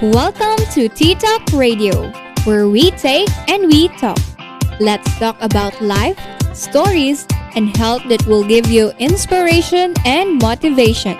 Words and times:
Welcome 0.00 0.64
to 0.74 0.88
Tea 0.88 1.16
Talk 1.16 1.42
Radio, 1.52 2.12
where 2.44 2.68
we 2.68 2.92
take 2.92 3.28
and 3.48 3.66
we 3.66 3.88
talk. 3.98 4.16
Let's 4.78 5.18
talk 5.18 5.36
about 5.40 5.82
life, 5.82 6.16
stories, 6.54 7.26
and 7.56 7.76
health 7.76 8.04
that 8.08 8.24
will 8.24 8.44
give 8.44 8.68
you 8.68 8.92
inspiration 9.00 9.94
and 10.04 10.40
motivation. 10.40 11.18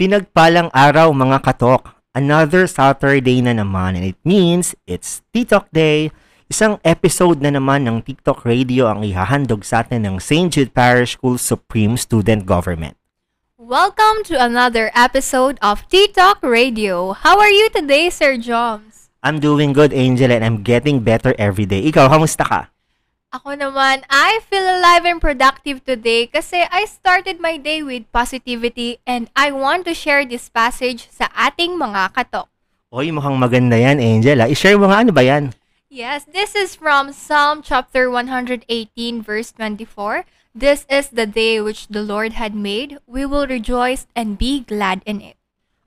Pinagpalang 0.00 0.72
araw 0.72 1.12
mga 1.12 1.44
katok. 1.44 1.92
Another 2.16 2.64
Saturday 2.64 3.44
na 3.44 3.52
naman 3.52 4.00
and 4.00 4.08
it 4.08 4.16
means 4.24 4.72
it's 4.88 5.20
TikTok 5.28 5.68
Day. 5.76 6.08
Isang 6.48 6.80
episode 6.88 7.44
na 7.44 7.52
naman 7.52 7.84
ng 7.84 8.00
TikTok 8.00 8.48
Radio 8.48 8.88
ang 8.88 9.04
ihahandog 9.04 9.60
sa 9.60 9.84
atin 9.84 10.08
ng 10.08 10.16
St. 10.16 10.48
Jude 10.56 10.72
Parish 10.72 11.20
School 11.20 11.36
Supreme 11.36 12.00
Student 12.00 12.48
Government. 12.48 12.96
Welcome 13.60 14.24
to 14.32 14.40
another 14.40 14.88
episode 14.96 15.60
of 15.60 15.84
Talk 15.92 16.40
Radio. 16.40 17.12
How 17.12 17.36
are 17.36 17.52
you 17.52 17.68
today, 17.68 18.08
Sir 18.08 18.40
Joms? 18.40 19.12
I'm 19.20 19.36
doing 19.36 19.76
good, 19.76 19.92
Angel, 19.92 20.32
and 20.32 20.40
I'm 20.40 20.64
getting 20.64 21.04
better 21.04 21.36
every 21.36 21.68
day. 21.68 21.84
Ikaw, 21.84 22.08
kamusta 22.08 22.48
ka? 22.48 22.72
Ako 23.30 23.54
naman, 23.54 24.02
I 24.10 24.42
feel 24.50 24.66
alive 24.66 25.06
and 25.06 25.22
productive 25.22 25.86
today 25.86 26.26
kasi 26.26 26.66
I 26.66 26.82
started 26.82 27.38
my 27.38 27.62
day 27.62 27.78
with 27.78 28.10
positivity 28.10 28.98
and 29.06 29.30
I 29.38 29.54
want 29.54 29.86
to 29.86 29.94
share 29.94 30.26
this 30.26 30.50
passage 30.50 31.06
sa 31.14 31.30
ating 31.38 31.78
mga 31.78 32.10
katok. 32.10 32.50
Oy, 32.90 33.14
mukhang 33.14 33.38
maganda 33.38 33.78
yan, 33.78 34.02
Angel. 34.02 34.34
I-share 34.42 34.74
mo 34.74 34.90
nga 34.90 35.06
ano 35.06 35.14
ba 35.14 35.22
yan? 35.22 35.54
Yes, 35.86 36.26
this 36.26 36.58
is 36.58 36.74
from 36.74 37.14
Psalm 37.14 37.62
chapter 37.62 38.10
118 38.10 38.66
verse 39.22 39.54
24. 39.54 40.26
This 40.50 40.82
is 40.90 41.14
the 41.14 41.30
day 41.30 41.62
which 41.62 41.86
the 41.86 42.02
Lord 42.02 42.34
had 42.34 42.50
made. 42.50 42.98
We 43.06 43.22
will 43.30 43.46
rejoice 43.46 44.10
and 44.18 44.42
be 44.42 44.66
glad 44.66 45.06
in 45.06 45.22
it. 45.22 45.38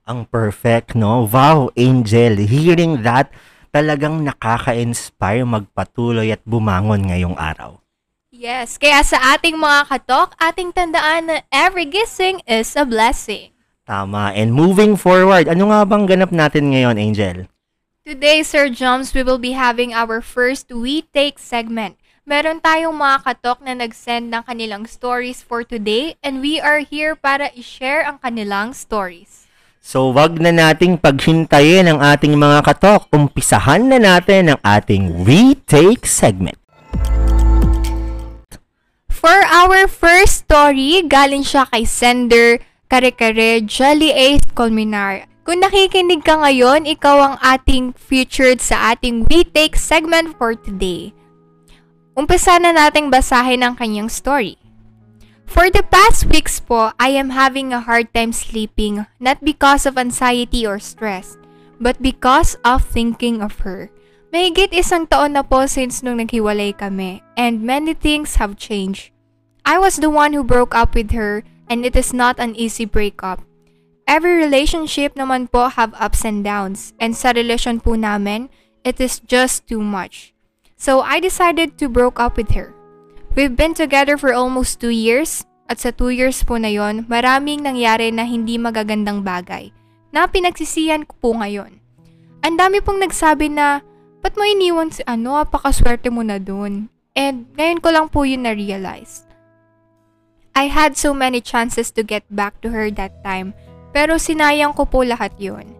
Ang 0.08 0.32
perfect, 0.32 0.96
no? 0.96 1.28
Wow, 1.28 1.68
Angel. 1.76 2.40
Hearing 2.40 3.04
that, 3.04 3.28
talagang 3.74 4.22
nakaka-inspire 4.22 5.42
magpatuloy 5.42 6.30
at 6.30 6.38
bumangon 6.46 7.10
ngayong 7.10 7.34
araw. 7.34 7.82
Yes, 8.30 8.78
kaya 8.78 9.02
sa 9.02 9.34
ating 9.34 9.58
mga 9.58 9.90
katok, 9.90 10.38
ating 10.38 10.70
tandaan 10.70 11.26
na 11.26 11.36
every 11.50 11.90
gising 11.90 12.38
is 12.46 12.78
a 12.78 12.86
blessing. 12.86 13.50
Tama. 13.82 14.30
And 14.30 14.54
moving 14.54 14.94
forward, 14.94 15.50
ano 15.50 15.74
nga 15.74 15.82
bang 15.82 16.06
ganap 16.06 16.30
natin 16.30 16.70
ngayon, 16.70 17.02
Angel? 17.02 17.50
Today, 18.06 18.46
Sir 18.46 18.70
Joms, 18.70 19.10
we 19.10 19.26
will 19.26 19.42
be 19.42 19.58
having 19.58 19.90
our 19.90 20.22
first 20.22 20.70
We 20.70 21.06
Take 21.10 21.42
segment. 21.42 21.98
Meron 22.24 22.64
tayong 22.64 22.96
mga 22.96 23.20
katok 23.20 23.60
na 23.60 23.76
nag-send 23.76 24.32
ng 24.32 24.48
kanilang 24.48 24.88
stories 24.88 25.44
for 25.44 25.60
today 25.60 26.16
and 26.24 26.40
we 26.40 26.56
are 26.56 26.80
here 26.80 27.12
para 27.12 27.52
i-share 27.52 28.00
ang 28.00 28.16
kanilang 28.24 28.72
stories. 28.72 29.43
So, 29.84 30.16
wag 30.16 30.40
na 30.40 30.48
nating 30.48 31.04
paghintayin 31.04 31.84
ang 31.84 32.00
ating 32.00 32.40
mga 32.40 32.64
katok. 32.64 33.04
Umpisahan 33.12 33.84
na 33.84 34.00
natin 34.00 34.56
ang 34.56 34.60
ating 34.64 35.28
We 35.28 35.60
Take 35.68 36.08
segment. 36.08 36.56
For 39.12 39.44
our 39.44 39.84
first 39.84 40.48
story, 40.48 41.04
galing 41.04 41.44
siya 41.44 41.68
kay 41.68 41.84
sender 41.84 42.64
Kare-Kare 42.88 43.60
Jolly 43.68 44.08
A. 44.16 44.40
Colminar. 44.56 45.28
Kung 45.44 45.60
nakikinig 45.60 46.24
ka 46.24 46.40
ngayon, 46.40 46.88
ikaw 46.88 47.20
ang 47.20 47.36
ating 47.44 47.92
featured 47.92 48.64
sa 48.64 48.96
ating 48.96 49.28
We 49.28 49.44
Take 49.44 49.76
segment 49.76 50.32
for 50.40 50.56
today. 50.56 51.12
Umpisa 52.16 52.56
na 52.56 52.72
nating 52.72 53.12
basahin 53.12 53.60
ang 53.60 53.76
kanyang 53.76 54.08
story. 54.08 54.63
For 55.46 55.70
the 55.70 55.84
past 55.86 56.26
weeks 56.26 56.58
po, 56.58 56.92
I 56.98 57.14
am 57.14 57.30
having 57.30 57.72
a 57.72 57.80
hard 57.80 58.12
time 58.12 58.32
sleeping, 58.32 59.06
not 59.20 59.44
because 59.44 59.86
of 59.86 59.96
anxiety 59.96 60.66
or 60.66 60.78
stress, 60.78 61.36
but 61.80 62.00
because 62.02 62.56
of 62.64 62.84
thinking 62.84 63.40
of 63.40 63.60
her. 63.62 63.90
Mahigit 64.34 64.74
isang 64.74 65.06
taon 65.06 65.38
na 65.38 65.46
po 65.46 65.70
since 65.70 66.02
nung 66.02 66.18
naghiwalay 66.18 66.74
kami, 66.74 67.22
and 67.38 67.62
many 67.62 67.94
things 67.94 68.34
have 68.42 68.58
changed. 68.58 69.14
I 69.62 69.78
was 69.78 70.02
the 70.02 70.10
one 70.10 70.34
who 70.34 70.42
broke 70.42 70.74
up 70.74 70.98
with 70.98 71.14
her, 71.14 71.46
and 71.70 71.86
it 71.86 71.94
is 71.94 72.10
not 72.10 72.42
an 72.42 72.58
easy 72.58 72.84
breakup. 72.84 73.46
Every 74.10 74.34
relationship 74.34 75.14
naman 75.14 75.54
po 75.54 75.70
have 75.70 75.94
ups 75.96 76.26
and 76.26 76.42
downs, 76.42 76.92
and 76.98 77.14
sa 77.14 77.30
relasyon 77.30 77.78
po 77.78 77.94
namin, 77.94 78.50
it 78.82 78.98
is 78.98 79.22
just 79.22 79.70
too 79.70 79.80
much. 79.80 80.34
So 80.76 81.00
I 81.00 81.22
decided 81.22 81.78
to 81.78 81.88
broke 81.88 82.18
up 82.18 82.36
with 82.36 82.52
her. 82.58 82.73
We've 83.34 83.58
been 83.58 83.74
together 83.74 84.14
for 84.14 84.30
almost 84.30 84.78
two 84.78 84.94
years, 84.94 85.42
at 85.66 85.82
sa 85.82 85.90
two 85.90 86.14
years 86.14 86.46
po 86.46 86.54
na 86.54 86.70
yon, 86.70 87.02
maraming 87.10 87.66
nangyari 87.66 88.14
na 88.14 88.22
hindi 88.22 88.62
magagandang 88.62 89.26
bagay, 89.26 89.74
na 90.14 90.30
pinagsisihan 90.30 91.02
ko 91.02 91.18
po 91.18 91.28
ngayon. 91.42 91.82
Ang 92.46 92.54
dami 92.54 92.78
pong 92.78 93.02
nagsabi 93.02 93.50
na, 93.50 93.82
ba't 94.22 94.38
mo 94.38 94.46
iniwan 94.46 94.94
si 94.94 95.02
ano, 95.10 95.34
apakaswerte 95.42 96.14
mo 96.14 96.22
na 96.22 96.38
dun? 96.38 96.86
And 97.18 97.50
ngayon 97.58 97.82
ko 97.82 97.88
lang 97.90 98.06
po 98.06 98.22
yun 98.22 98.46
na-realize. 98.46 99.26
I 100.54 100.70
had 100.70 100.94
so 100.94 101.10
many 101.10 101.42
chances 101.42 101.90
to 101.98 102.06
get 102.06 102.22
back 102.30 102.62
to 102.62 102.70
her 102.70 102.86
that 102.94 103.18
time, 103.26 103.50
pero 103.90 104.14
sinayang 104.14 104.78
ko 104.78 104.86
po 104.86 105.02
lahat 105.02 105.34
yun. 105.42 105.74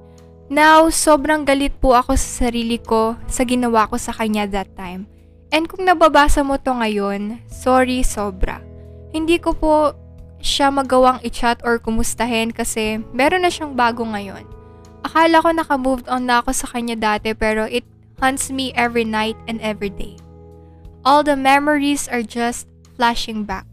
Now, 0.50 0.90
sobrang 0.90 1.46
galit 1.46 1.78
po 1.78 1.94
ako 1.94 2.18
sa 2.18 2.50
sarili 2.50 2.82
ko 2.82 3.14
sa 3.30 3.46
ginawa 3.46 3.86
ko 3.86 3.94
sa 3.94 4.10
kanya 4.10 4.50
that 4.50 4.74
time. 4.74 5.06
And 5.54 5.70
kung 5.70 5.86
nababasa 5.86 6.42
mo 6.42 6.58
to 6.58 6.74
ngayon, 6.74 7.38
sorry 7.46 8.02
sobra. 8.02 8.58
Hindi 9.14 9.38
ko 9.38 9.54
po 9.54 9.94
siya 10.42 10.74
magawang 10.74 11.22
i-chat 11.22 11.62
or 11.62 11.78
kumustahin 11.78 12.50
kasi 12.50 12.98
meron 13.14 13.46
na 13.46 13.54
siyang 13.54 13.78
bago 13.78 14.02
ngayon. 14.02 14.42
Akala 15.06 15.38
ko 15.38 15.54
naka-moved 15.54 16.10
on 16.10 16.26
na 16.26 16.42
ako 16.42 16.50
sa 16.50 16.66
kanya 16.66 16.98
dati 16.98 17.38
pero 17.38 17.70
it 17.70 17.86
haunts 18.18 18.50
me 18.50 18.74
every 18.74 19.06
night 19.06 19.38
and 19.46 19.62
every 19.62 19.94
day. 19.94 20.18
All 21.06 21.22
the 21.22 21.38
memories 21.38 22.10
are 22.10 22.26
just 22.26 22.66
flashing 22.98 23.46
back. 23.46 23.70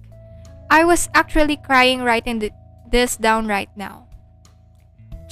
I 0.70 0.86
was 0.86 1.10
actually 1.18 1.58
crying 1.66 2.06
writing 2.06 2.46
th- 2.46 2.54
this 2.94 3.18
down 3.18 3.50
right 3.50 3.74
now. 3.74 4.06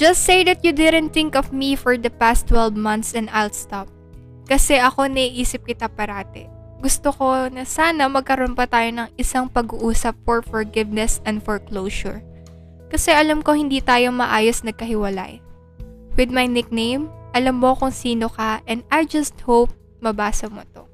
Just 0.02 0.26
say 0.26 0.42
that 0.50 0.66
you 0.66 0.74
didn't 0.74 1.14
think 1.14 1.38
of 1.38 1.54
me 1.54 1.78
for 1.78 1.94
the 1.94 2.10
past 2.10 2.50
12 2.50 2.74
months 2.74 3.14
and 3.14 3.30
I'll 3.30 3.54
stop. 3.54 3.86
Kasi 4.50 4.82
ako 4.82 5.06
naiisip 5.06 5.62
kita 5.62 5.86
parati. 5.94 6.50
Gusto 6.82 7.14
ko 7.14 7.54
na 7.54 7.70
sana 7.70 8.10
magkaroon 8.10 8.58
pa 8.58 8.66
tayo 8.66 8.90
ng 8.90 9.14
isang 9.22 9.46
pag-uusap 9.46 10.18
for 10.26 10.42
forgiveness 10.42 11.22
and 11.22 11.46
for 11.46 11.62
closure. 11.62 12.26
Kasi 12.90 13.14
alam 13.14 13.46
ko 13.46 13.54
hindi 13.54 13.78
tayo 13.78 14.10
maayos 14.10 14.66
nagkahiwalay. 14.66 15.38
With 16.18 16.34
my 16.34 16.50
nickname, 16.50 17.14
alam 17.38 17.62
mo 17.62 17.78
kung 17.78 17.94
sino 17.94 18.26
ka 18.26 18.66
and 18.66 18.82
I 18.90 19.06
just 19.06 19.38
hope 19.46 19.70
mabasa 20.02 20.50
mo 20.50 20.66
to. 20.74 20.90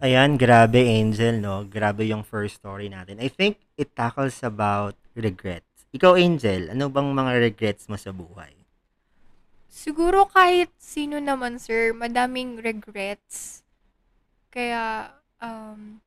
Ayan, 0.00 0.40
grabe, 0.40 0.80
Angel, 0.80 1.36
no? 1.36 1.68
Grabe 1.68 2.08
yung 2.08 2.24
first 2.24 2.56
story 2.64 2.88
natin. 2.88 3.20
I 3.20 3.28
think 3.28 3.60
it 3.76 3.92
tackles 3.92 4.40
about 4.40 4.96
regrets. 5.12 5.68
Ikaw, 5.92 6.16
Angel, 6.16 6.72
ano 6.72 6.88
bang 6.88 7.08
mga 7.12 7.32
regrets 7.52 7.84
mo 7.88 8.00
sa 8.00 8.12
buhay? 8.16 8.55
Siguro 9.76 10.24
kahit 10.24 10.72
sino 10.80 11.20
naman, 11.20 11.60
sir, 11.60 11.92
madaming 11.92 12.56
regrets. 12.64 13.60
Kaya, 14.48 15.12
um, 15.36 16.00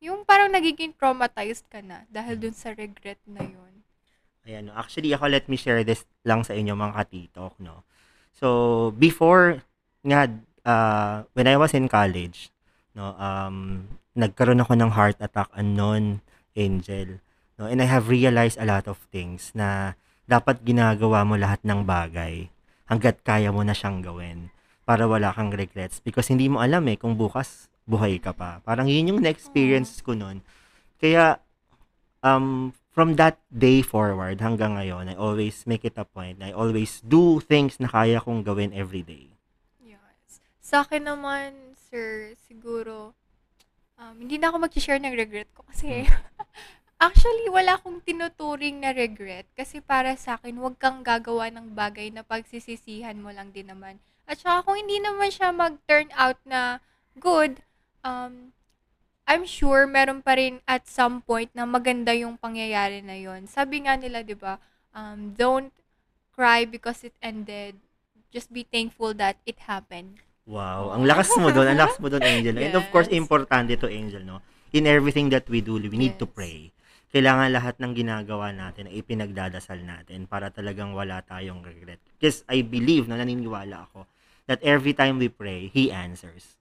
yung 0.00 0.24
parang 0.24 0.48
nagiging 0.48 0.96
traumatized 0.96 1.68
ka 1.68 1.84
na 1.84 2.08
dahil 2.08 2.40
dun 2.40 2.56
sa 2.56 2.72
regret 2.72 3.20
na 3.28 3.44
yun. 3.44 3.84
Ayan, 4.48 4.72
actually 4.72 5.12
ako 5.12 5.28
let 5.28 5.44
me 5.52 5.60
share 5.60 5.84
this 5.84 6.08
lang 6.24 6.48
sa 6.48 6.56
inyo 6.56 6.72
mga 6.72 6.96
katitok, 6.96 7.52
no. 7.60 7.84
So, 8.32 8.88
before 8.96 9.60
nga 10.00 10.32
uh, 10.64 11.28
when 11.36 11.44
I 11.44 11.60
was 11.60 11.76
in 11.76 11.92
college, 11.92 12.48
no, 12.96 13.12
um 13.20 13.88
nagkaroon 14.16 14.64
ako 14.64 14.80
ng 14.80 14.92
heart 14.96 15.20
attack 15.20 15.52
unknown 15.52 16.24
angel, 16.56 17.20
no. 17.60 17.68
And 17.68 17.84
I 17.84 17.88
have 17.88 18.08
realized 18.08 18.56
a 18.56 18.68
lot 18.68 18.88
of 18.88 18.96
things 19.12 19.52
na 19.52 19.96
dapat 20.24 20.64
ginagawa 20.64 21.24
mo 21.28 21.36
lahat 21.36 21.60
ng 21.68 21.84
bagay 21.84 22.53
hangga't 22.88 23.24
kaya 23.24 23.48
mo 23.50 23.64
na 23.64 23.72
siyang 23.72 24.04
gawin 24.04 24.52
para 24.84 25.08
wala 25.08 25.32
kang 25.32 25.52
regrets 25.52 26.00
because 26.04 26.28
hindi 26.28 26.48
mo 26.48 26.60
alam 26.60 26.84
eh 26.92 27.00
kung 27.00 27.16
bukas 27.16 27.72
buhay 27.88 28.20
ka 28.20 28.32
pa. 28.32 28.60
Parang 28.64 28.88
yun 28.88 29.12
yung 29.12 29.20
na-experience 29.20 30.00
ko 30.04 30.16
noon. 30.16 30.40
Kaya 31.00 31.40
um, 32.24 32.72
from 32.92 33.16
that 33.20 33.40
day 33.52 33.80
forward 33.84 34.40
hanggang 34.40 34.76
ngayon, 34.76 35.12
I 35.12 35.16
always 35.16 35.64
make 35.68 35.84
it 35.84 35.96
a 36.00 36.08
point. 36.08 36.40
I 36.40 36.52
always 36.52 37.04
do 37.04 37.40
things 37.40 37.76
na 37.80 37.88
kaya 37.88 38.20
kong 38.20 38.44
gawin 38.44 38.72
every 38.72 39.04
day. 39.04 39.36
Yes. 39.80 40.40
Sa 40.64 40.84
akin 40.84 41.04
naman, 41.08 41.76
sir, 41.76 42.32
siguro, 42.48 43.12
um, 44.00 44.14
hindi 44.16 44.40
na 44.40 44.48
ako 44.52 44.64
mag-share 44.64 45.00
ng 45.00 45.16
regret 45.16 45.48
ko 45.52 45.64
kasi 45.68 46.08
Actually, 46.98 47.50
wala 47.50 47.76
akong 47.76 48.00
tinuturing 48.00 48.80
na 48.80 48.94
regret 48.94 49.44
kasi 49.58 49.82
para 49.82 50.14
sa 50.14 50.38
akin, 50.38 50.56
huwag 50.56 50.78
kang 50.78 51.02
gagawa 51.02 51.50
ng 51.50 51.74
bagay 51.74 52.08
na 52.14 52.22
pagsisisihan 52.22 53.18
mo 53.18 53.34
lang 53.34 53.50
din 53.50 53.68
naman. 53.68 53.98
At 54.24 54.40
saka 54.40 54.64
kung 54.64 54.80
hindi 54.80 55.02
naman 55.02 55.28
siya 55.28 55.52
mag-turn 55.52 56.08
out 56.16 56.40
na 56.48 56.80
good, 57.18 57.60
um, 58.00 58.54
I'm 59.24 59.44
sure 59.48 59.88
meron 59.88 60.20
pa 60.20 60.36
rin 60.36 60.60
at 60.68 60.84
some 60.84 61.24
point 61.24 61.48
na 61.52 61.64
maganda 61.64 62.12
yung 62.12 62.36
pangyayari 62.36 63.00
na 63.00 63.16
yon. 63.16 63.48
Sabi 63.48 63.84
nga 63.84 63.96
nila, 63.96 64.20
di 64.20 64.36
ba, 64.36 64.60
um, 64.92 65.32
don't 65.32 65.72
cry 66.32 66.64
because 66.68 67.04
it 67.04 67.16
ended. 67.24 67.80
Just 68.32 68.52
be 68.52 68.64
thankful 68.68 69.16
that 69.16 69.40
it 69.44 69.64
happened. 69.64 70.20
Wow, 70.44 70.92
ang 70.92 71.08
lakas 71.08 71.32
mo 71.40 71.48
doon, 71.48 71.72
ang 71.72 71.80
lakas 71.80 71.96
mo 72.04 72.12
doon, 72.12 72.20
Angel. 72.20 72.56
And 72.60 72.76
of 72.76 72.84
course, 72.92 73.08
Yes. 73.12 73.16
importante 73.16 73.80
to, 73.80 73.88
Angel, 73.88 74.20
no? 74.20 74.44
In 74.76 74.84
everything 74.84 75.32
that 75.32 75.48
we 75.48 75.64
do, 75.64 75.80
we 75.80 75.96
need 75.96 76.20
to 76.20 76.28
Yes. 76.28 76.36
pray. 76.36 76.73
Kailangan 77.14 77.54
lahat 77.54 77.78
ng 77.78 77.94
ginagawa 77.94 78.50
natin 78.50 78.90
ay 78.90 78.98
ipinagdadasal 78.98 79.78
natin 79.86 80.26
para 80.26 80.50
talagang 80.50 80.98
wala 80.98 81.22
tayong 81.22 81.62
regret. 81.62 82.02
Because 82.18 82.42
I 82.50 82.66
believe, 82.66 83.06
no, 83.06 83.14
naniniwala 83.14 83.86
ako, 83.86 84.10
that 84.50 84.58
every 84.66 84.98
time 84.98 85.22
we 85.22 85.30
pray, 85.30 85.70
He 85.70 85.94
answers. 85.94 86.58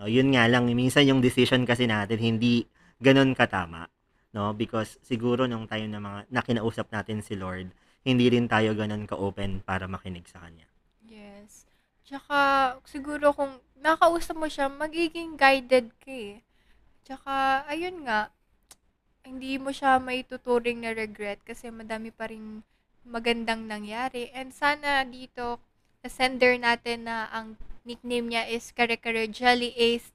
No, 0.00 0.08
yun 0.08 0.32
nga 0.32 0.48
lang, 0.48 0.64
minsan 0.72 1.04
yung 1.04 1.20
decision 1.20 1.68
kasi 1.68 1.84
natin 1.84 2.16
hindi 2.24 2.64
ganun 3.04 3.36
katama. 3.36 3.84
No? 4.32 4.56
Because 4.56 4.96
siguro 5.04 5.44
nung 5.44 5.68
tayo 5.68 5.84
na 5.84 6.00
mga 6.00 6.20
nakinausap 6.32 6.88
natin 6.88 7.20
si 7.20 7.36
Lord, 7.36 7.68
hindi 8.00 8.32
rin 8.32 8.48
tayo 8.48 8.72
ganun 8.72 9.04
ka-open 9.04 9.60
para 9.60 9.84
makinig 9.84 10.24
sa 10.24 10.40
Kanya. 10.40 10.64
Yes. 11.04 11.68
Tsaka, 12.02 12.80
siguro 12.88 13.36
kung 13.36 13.60
nakausap 13.76 14.40
mo 14.40 14.48
siya, 14.48 14.72
magiging 14.72 15.36
guided 15.36 15.92
ka 16.00 16.10
eh. 16.10 16.40
Tsaka, 17.04 17.62
ayun 17.68 18.08
nga, 18.08 18.32
hindi 19.22 19.58
mo 19.58 19.70
siya 19.70 20.02
may 20.02 20.26
tuturing 20.26 20.82
na 20.82 20.92
regret 20.92 21.38
kasi 21.46 21.70
madami 21.70 22.10
pa 22.10 22.28
rin 22.30 22.62
magandang 23.06 23.66
nangyari. 23.66 24.30
And 24.34 24.54
sana 24.54 25.02
dito, 25.06 25.58
sa 26.02 26.08
sender 26.10 26.58
natin 26.58 27.06
na 27.06 27.30
ang 27.30 27.58
nickname 27.86 28.30
niya 28.30 28.44
is 28.50 28.70
Kare 28.74 28.98
Kare 28.98 29.26
Jelly 29.30 29.74
Ace 29.74 30.10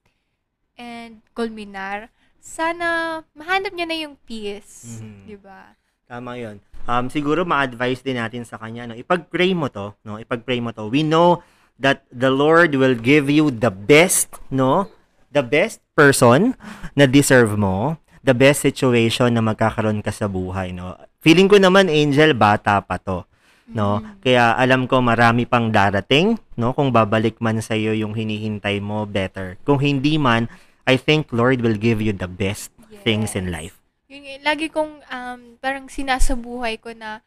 and 0.80 1.24
Colminar, 1.36 2.12
sana 2.40 3.22
mahanap 3.36 3.76
niya 3.76 3.88
na 3.88 3.98
yung 3.98 4.16
peace. 4.24 5.04
Mhm. 5.04 5.28
Di 5.28 5.36
ba? 5.40 5.76
Tama 6.08 6.40
'yon. 6.40 6.64
Um 6.88 7.12
siguro 7.12 7.44
ma-advise 7.44 8.00
din 8.00 8.16
natin 8.16 8.48
sa 8.48 8.56
kanya 8.56 8.88
no, 8.88 8.96
ipag-pray 8.96 9.52
mo 9.52 9.68
'to, 9.68 9.92
no? 10.08 10.16
Ipag-pray 10.16 10.64
mo 10.64 10.72
'to. 10.72 10.88
We 10.88 11.04
know 11.04 11.44
that 11.76 12.08
the 12.08 12.32
Lord 12.32 12.72
will 12.80 12.96
give 12.96 13.28
you 13.28 13.52
the 13.52 13.72
best, 13.72 14.40
no? 14.48 14.88
The 15.36 15.44
best 15.44 15.84
person 15.92 16.56
na 16.96 17.04
deserve 17.04 17.60
mo, 17.60 18.00
the 18.28 18.36
best 18.36 18.60
situation 18.60 19.32
na 19.32 19.40
magkakaroon 19.40 20.04
ka 20.04 20.12
sa 20.12 20.28
buhay, 20.28 20.76
no? 20.76 21.00
Feeling 21.24 21.48
ko 21.48 21.56
naman 21.56 21.88
Angel 21.88 22.36
bata 22.36 22.84
pa 22.84 23.00
'to, 23.00 23.24
no? 23.72 24.04
Kaya 24.20 24.52
alam 24.60 24.84
ko 24.84 25.00
marami 25.00 25.48
pang 25.48 25.72
darating, 25.72 26.36
no? 26.60 26.76
Kung 26.76 26.92
babalik 26.92 27.40
man 27.40 27.64
sa 27.64 27.80
iyo 27.80 27.96
yung 27.96 28.12
hinihintay 28.12 28.84
mo, 28.84 29.08
better. 29.08 29.56
Kung 29.64 29.80
hindi 29.80 30.20
man, 30.20 30.52
I 30.84 31.00
think 31.00 31.32
Lord 31.32 31.64
will 31.64 31.80
give 31.80 32.04
you 32.04 32.12
the 32.12 32.28
best 32.28 32.76
things 33.08 33.32
in 33.32 33.48
Yes. 33.48 33.56
life. 33.56 33.76
Yun, 34.08 34.44
lagi 34.44 34.68
kong 34.72 35.04
um, 35.08 35.40
parang 35.60 35.88
sinasabuhay 35.92 36.80
ko 36.80 36.96
na 36.96 37.24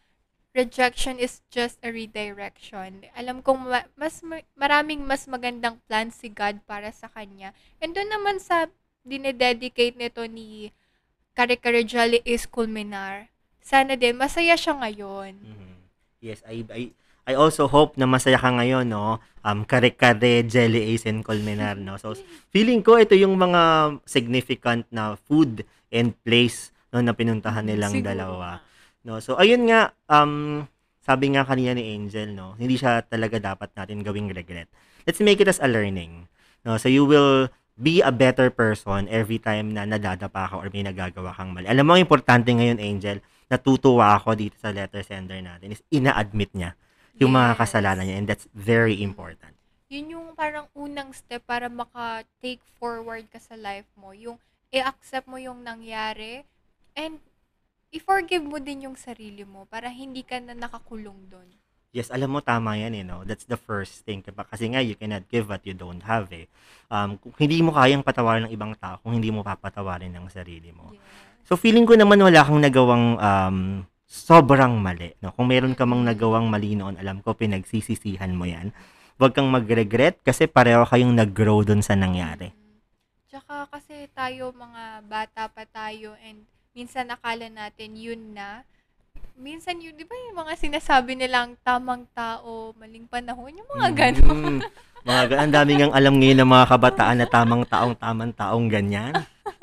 rejection 0.57 1.21
is 1.21 1.45
just 1.53 1.77
a 1.85 1.93
redirection. 1.93 3.05
Alam 3.15 3.45
kong 3.45 3.69
ma- 3.69 3.89
mas 3.95 4.25
ma- 4.25 4.45
maraming 4.57 5.05
mas 5.05 5.29
magandang 5.31 5.79
plan 5.87 6.09
si 6.09 6.33
God 6.33 6.65
para 6.65 6.89
sa 6.91 7.07
kanya. 7.13 7.53
And 7.79 7.93
doon 7.93 8.11
naman 8.11 8.41
sa 8.41 8.69
dinededicate 9.05 9.97
nito 9.97 10.25
ni 10.25 10.73
Kare 11.41 11.57
Kare 11.57 11.89
Jolly 11.89 12.21
is 12.29 12.45
Culminar. 12.45 13.33
Sana 13.65 13.97
din, 13.97 14.13
masaya 14.13 14.61
siya 14.61 14.77
ngayon. 14.77 15.41
Mhm. 15.41 15.73
Yes, 16.21 16.45
I, 16.45 16.69
I 16.69 16.93
I 17.25 17.33
also 17.33 17.65
hope 17.65 17.97
na 17.97 18.05
masaya 18.05 18.37
ka 18.37 18.53
ngayon, 18.53 18.93
no? 18.93 19.25
Um, 19.41 19.65
kare-kare, 19.65 20.45
jelly 20.45 20.93
ace, 20.93 21.09
and 21.09 21.25
colmenar, 21.25 21.81
no? 21.81 21.97
So, 21.97 22.13
feeling 22.53 22.85
ko 22.85 23.01
ito 23.01 23.17
yung 23.17 23.41
mga 23.41 23.97
significant 24.05 24.85
na 24.93 25.17
food 25.17 25.65
and 25.89 26.13
place 26.29 26.77
no, 26.93 27.01
na 27.01 27.17
pinuntahan 27.17 27.65
nilang 27.65 27.97
Siguro 27.97 28.13
dalawa. 28.13 28.61
No? 29.01 29.25
So, 29.25 29.41
ayun 29.41 29.65
nga, 29.65 29.97
um, 30.13 30.69
sabi 31.01 31.33
nga 31.33 31.49
kanina 31.49 31.73
ni 31.73 31.97
Angel, 31.97 32.37
no? 32.37 32.53
Hindi 32.61 32.77
siya 32.77 33.01
talaga 33.01 33.41
dapat 33.41 33.73
natin 33.73 34.05
gawing 34.05 34.29
regret. 34.37 34.69
Let's 35.09 35.25
make 35.25 35.41
it 35.41 35.49
as 35.49 35.63
a 35.65 35.73
learning. 35.73 36.29
No? 36.69 36.77
So, 36.77 36.93
you 36.93 37.09
will 37.09 37.49
be 37.81 38.05
a 38.05 38.13
better 38.13 38.53
person 38.53 39.09
every 39.09 39.41
time 39.41 39.73
na 39.73 39.89
nadadapa 39.89 40.53
ka 40.53 40.55
or 40.61 40.69
may 40.69 40.85
nagagawa 40.85 41.33
kang 41.33 41.57
mali. 41.57 41.65
Alam 41.65 41.89
mo, 41.89 41.97
ang 41.97 42.05
importante 42.05 42.53
ngayon, 42.53 42.77
Angel, 42.77 43.25
natutuwa 43.49 44.21
ako 44.21 44.37
dito 44.37 44.61
sa 44.61 44.69
letter 44.69 45.01
sender 45.01 45.41
natin 45.41 45.73
is 45.73 45.81
ina-admit 45.89 46.53
niya 46.53 46.77
yung 47.17 47.33
mga 47.33 47.57
Yes. 47.57 47.59
kasalanan 47.59 48.05
niya 48.05 48.17
and 48.21 48.29
that's 48.29 48.47
very 48.53 49.01
important. 49.01 49.57
Yun 49.91 50.15
yung 50.15 50.29
parang 50.39 50.71
unang 50.77 51.11
step 51.11 51.43
para 51.49 51.67
maka-take 51.67 52.63
forward 52.79 53.27
ka 53.33 53.43
sa 53.43 53.59
life 53.59 53.89
mo. 53.99 54.15
Yung 54.15 54.39
i-accept 54.71 55.27
mo 55.27 55.41
yung 55.41 55.67
nangyari 55.67 56.47
and 56.95 57.19
i-forgive 57.91 58.45
mo 58.45 58.63
din 58.63 58.87
yung 58.87 58.95
sarili 58.95 59.43
mo 59.43 59.67
para 59.67 59.91
hindi 59.91 60.23
ka 60.23 60.39
na 60.39 60.55
nakakulong 60.55 61.27
doon. 61.27 61.49
Yes, 61.91 62.07
alam 62.15 62.31
mo 62.31 62.39
tama 62.39 62.79
yan 62.79 62.95
eh, 62.95 63.03
no? 63.03 63.27
That's 63.27 63.51
the 63.51 63.59
first 63.59 64.07
thing. 64.07 64.23
Kasi 64.23 64.71
nga, 64.71 64.79
you 64.79 64.95
cannot 64.95 65.27
give 65.27 65.51
what 65.51 65.67
you 65.67 65.75
don't 65.75 66.07
have 66.07 66.31
eh. 66.31 66.47
Um, 66.87 67.19
kung 67.19 67.35
hindi 67.35 67.59
mo 67.67 67.75
kayang 67.75 68.07
patawarin 68.07 68.47
ng 68.47 68.55
ibang 68.55 68.79
tao, 68.79 69.03
kung 69.03 69.19
hindi 69.19 69.35
mo 69.35 69.43
papatawarin 69.43 70.15
ng 70.15 70.31
sarili 70.31 70.71
mo. 70.71 70.95
Yes. 70.95 71.03
So, 71.51 71.59
feeling 71.59 71.91
ko 71.91 71.99
naman 71.99 72.23
wala 72.23 72.47
kang 72.47 72.63
nagawang 72.63 73.19
um, 73.19 73.59
sobrang 74.07 74.79
mali. 74.79 75.19
No? 75.19 75.35
Kung 75.35 75.51
meron 75.51 75.75
ka 75.75 75.83
mang 75.83 76.07
Mm. 76.07 76.15
nagawang 76.15 76.47
mali 76.47 76.79
noon, 76.79 76.95
alam 76.95 77.19
ko, 77.27 77.35
pinagsisisihan 77.35 78.31
mo 78.31 78.47
yan. 78.47 78.71
Huwag 79.19 79.35
kang 79.35 79.51
mag-regret 79.51 80.23
kasi 80.23 80.47
pareho 80.47 80.87
kayong 80.87 81.19
nag-grow 81.19 81.67
dun 81.67 81.83
sa 81.83 81.99
nangyari. 81.99 82.55
Mm. 82.55 82.79
Tsaka 83.31 83.67
kasi 83.67 84.07
tayo 84.15 84.55
mga 84.55 85.11
bata 85.11 85.51
pa 85.51 85.67
tayo 85.67 86.15
and 86.23 86.47
minsan 86.71 87.11
nakala 87.11 87.51
natin 87.51 87.99
yun 87.99 88.31
na. 88.35 88.63
Minsan 89.41 89.81
yun, 89.81 89.97
di 89.97 90.05
ba 90.05 90.13
yung 90.13 90.37
mga 90.37 90.53
sinasabi 90.53 91.17
nilang 91.17 91.57
tamang 91.65 92.05
tao, 92.13 92.77
maling 92.77 93.09
panahon, 93.09 93.57
yung 93.57 93.71
mga 93.73 93.89
gano'n. 93.97 94.61
Mm. 94.61 94.61
mga 95.01 95.23
ga- 95.33 95.41
ang 95.41 95.53
dami 95.57 95.71
ngang 95.81 95.95
alam 95.97 96.15
ngayon 96.21 96.39
ng 96.45 96.51
mga 96.53 96.67
kabataan 96.69 97.17
na 97.17 97.25
tamang 97.25 97.65
taong 97.65 97.97
tamang 97.97 98.37
taong 98.37 98.69
ganyan. 98.69 99.17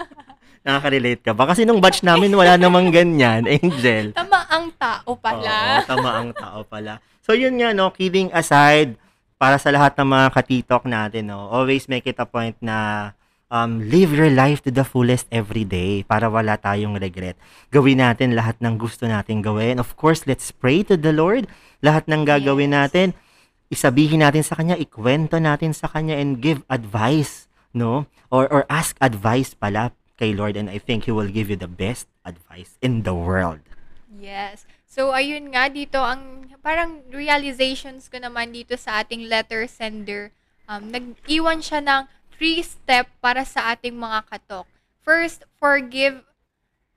Nakaka-relate 0.66 1.22
ka 1.22 1.38
ba? 1.38 1.46
Kasi 1.46 1.62
nung 1.62 1.78
batch 1.78 2.02
namin 2.02 2.34
wala 2.34 2.58
namang 2.58 2.90
ganyan, 2.90 3.46
Angel. 3.62 4.18
Tama 4.18 4.50
ang 4.50 4.74
tao 4.82 5.14
pala. 5.14 5.86
Oo, 5.86 5.86
tama 5.86 6.10
ang 6.10 6.30
tao 6.34 6.60
pala. 6.66 6.98
So 7.22 7.38
yun 7.38 7.62
nga 7.62 7.70
no, 7.78 7.94
kidding 7.94 8.34
aside, 8.34 8.98
para 9.38 9.62
sa 9.62 9.70
lahat 9.70 9.94
ng 9.94 10.10
mga 10.10 10.28
katitok 10.34 10.90
natin 10.90 11.30
no, 11.30 11.54
always 11.54 11.86
make 11.86 12.10
it 12.10 12.18
a 12.18 12.26
point 12.26 12.58
na 12.66 13.14
um, 13.48 13.84
live 13.88 14.12
your 14.12 14.30
life 14.32 14.64
to 14.64 14.72
the 14.72 14.84
fullest 14.84 15.28
every 15.32 15.64
day 15.64 16.04
para 16.04 16.28
wala 16.28 16.60
tayong 16.60 17.00
regret. 17.00 17.40
Gawin 17.72 18.04
natin 18.04 18.36
lahat 18.36 18.60
ng 18.60 18.76
gusto 18.76 19.08
natin 19.08 19.40
gawin. 19.44 19.80
Of 19.80 19.96
course, 19.96 20.28
let's 20.28 20.52
pray 20.52 20.84
to 20.88 20.96
the 21.00 21.16
Lord. 21.16 21.48
Lahat 21.80 22.08
ng 22.08 22.28
gagawin 22.28 22.72
Yes. 22.72 22.78
natin, 22.78 23.08
isabihin 23.72 24.24
natin 24.24 24.44
sa 24.44 24.56
Kanya, 24.56 24.76
ikwento 24.80 25.40
natin 25.40 25.72
sa 25.72 25.88
Kanya 25.88 26.16
and 26.16 26.40
give 26.44 26.64
advice, 26.68 27.48
no? 27.72 28.08
Or, 28.28 28.48
or 28.52 28.64
ask 28.68 29.00
advice 29.00 29.56
pala 29.56 29.96
kay 30.18 30.34
Lord 30.34 30.58
and 30.58 30.68
I 30.68 30.82
think 30.82 31.06
He 31.06 31.14
will 31.14 31.30
give 31.30 31.48
you 31.48 31.56
the 31.56 31.70
best 31.70 32.10
advice 32.26 32.76
in 32.84 33.06
the 33.08 33.14
world. 33.16 33.64
Yes. 34.18 34.66
So, 34.88 35.14
ayun 35.14 35.54
nga, 35.54 35.70
dito 35.70 36.02
ang 36.02 36.50
parang 36.66 37.06
realizations 37.14 38.10
ko 38.10 38.18
naman 38.18 38.52
dito 38.52 38.76
sa 38.76 39.06
ating 39.06 39.30
letter 39.30 39.70
sender. 39.70 40.34
Um, 40.68 40.92
nag-iwan 40.92 41.64
siya 41.64 41.80
ng 41.80 42.10
three-step 42.38 43.10
para 43.20 43.42
sa 43.44 43.74
ating 43.74 43.98
mga 43.98 44.30
katok. 44.30 44.70
First, 45.02 45.44
forgive 45.58 46.22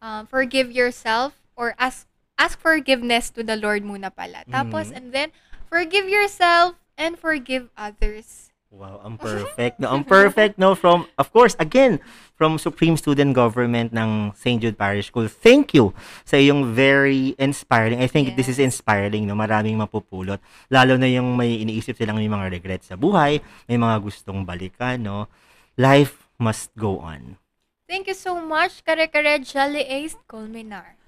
um, 0.04 0.28
forgive 0.28 0.68
yourself 0.70 1.40
or 1.56 1.72
ask 1.80 2.04
ask 2.36 2.56
forgiveness 2.60 3.28
to 3.32 3.44
the 3.44 3.56
Lord 3.56 3.84
muna 3.84 4.08
pala. 4.12 4.44
Tapos, 4.48 4.92
Mhm. 4.92 4.96
and 4.96 5.06
then, 5.12 5.28
forgive 5.68 6.08
yourself 6.08 6.76
and 6.96 7.16
forgive 7.16 7.68
others. 7.76 8.49
Wow, 8.70 9.02
ang 9.02 9.18
perfect. 9.18 9.82
No, 9.82 9.90
ang 9.90 10.06
perfect 10.06 10.54
no 10.54 10.78
from 10.78 11.10
of 11.18 11.26
course 11.34 11.58
again 11.58 11.98
from 12.38 12.54
Supreme 12.54 12.94
Student 12.94 13.34
Government 13.34 13.90
ng 13.90 14.30
St. 14.38 14.62
Jude 14.62 14.78
Parish 14.78 15.10
School. 15.10 15.26
Thank 15.26 15.74
you 15.74 15.90
sa 16.22 16.38
iyong 16.38 16.70
very 16.70 17.34
inspiring. 17.34 17.98
I 17.98 18.06
think 18.06 18.38
this 18.38 18.46
is 18.46 18.62
Yes. 18.62 18.70
inspiring 18.70 19.26
no, 19.26 19.34
maraming 19.34 19.74
mapupulot. 19.74 20.38
Lalo 20.70 20.94
na 20.94 21.10
yung 21.10 21.34
may 21.34 21.58
iniisip 21.66 21.98
silang 21.98 22.22
may 22.22 22.30
mga 22.30 22.46
regrets 22.46 22.86
sa 22.86 22.96
buhay, 22.96 23.42
may 23.66 23.74
mga 23.74 23.98
gustong 24.06 24.46
balikan, 24.46 25.02
no. 25.02 25.26
Life 25.74 26.30
must 26.38 26.70
go 26.78 27.02
on. 27.02 27.42
Thank 27.90 28.06
you 28.06 28.14
so 28.14 28.38
much, 28.38 28.86
Kare 28.86 29.10
Kare 29.10 29.42
Jolly 29.42 29.82
Ace 29.82 30.14
Colminar. 30.30 30.99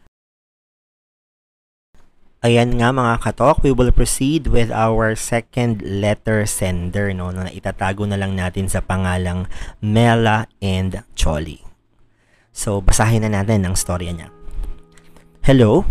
Ayan 2.42 2.74
nga 2.74 2.90
mga 2.90 3.22
katok, 3.22 3.62
we 3.62 3.70
will 3.70 3.94
proceed 3.94 4.50
with 4.50 4.74
our 4.74 5.14
second 5.14 5.78
letter 5.78 6.42
sender 6.42 7.14
no 7.14 7.30
na 7.30 7.46
itatago 7.46 8.02
na 8.02 8.18
lang 8.18 8.34
natin 8.34 8.66
sa 8.66 8.82
pangalang 8.82 9.46
Mela 9.78 10.50
and 10.58 11.06
Choli. 11.14 11.62
So 12.50 12.82
basahin 12.82 13.22
na 13.22 13.30
natin 13.30 13.62
ang 13.62 13.78
storya 13.78 14.10
niya. 14.10 14.34
Hello, 15.46 15.86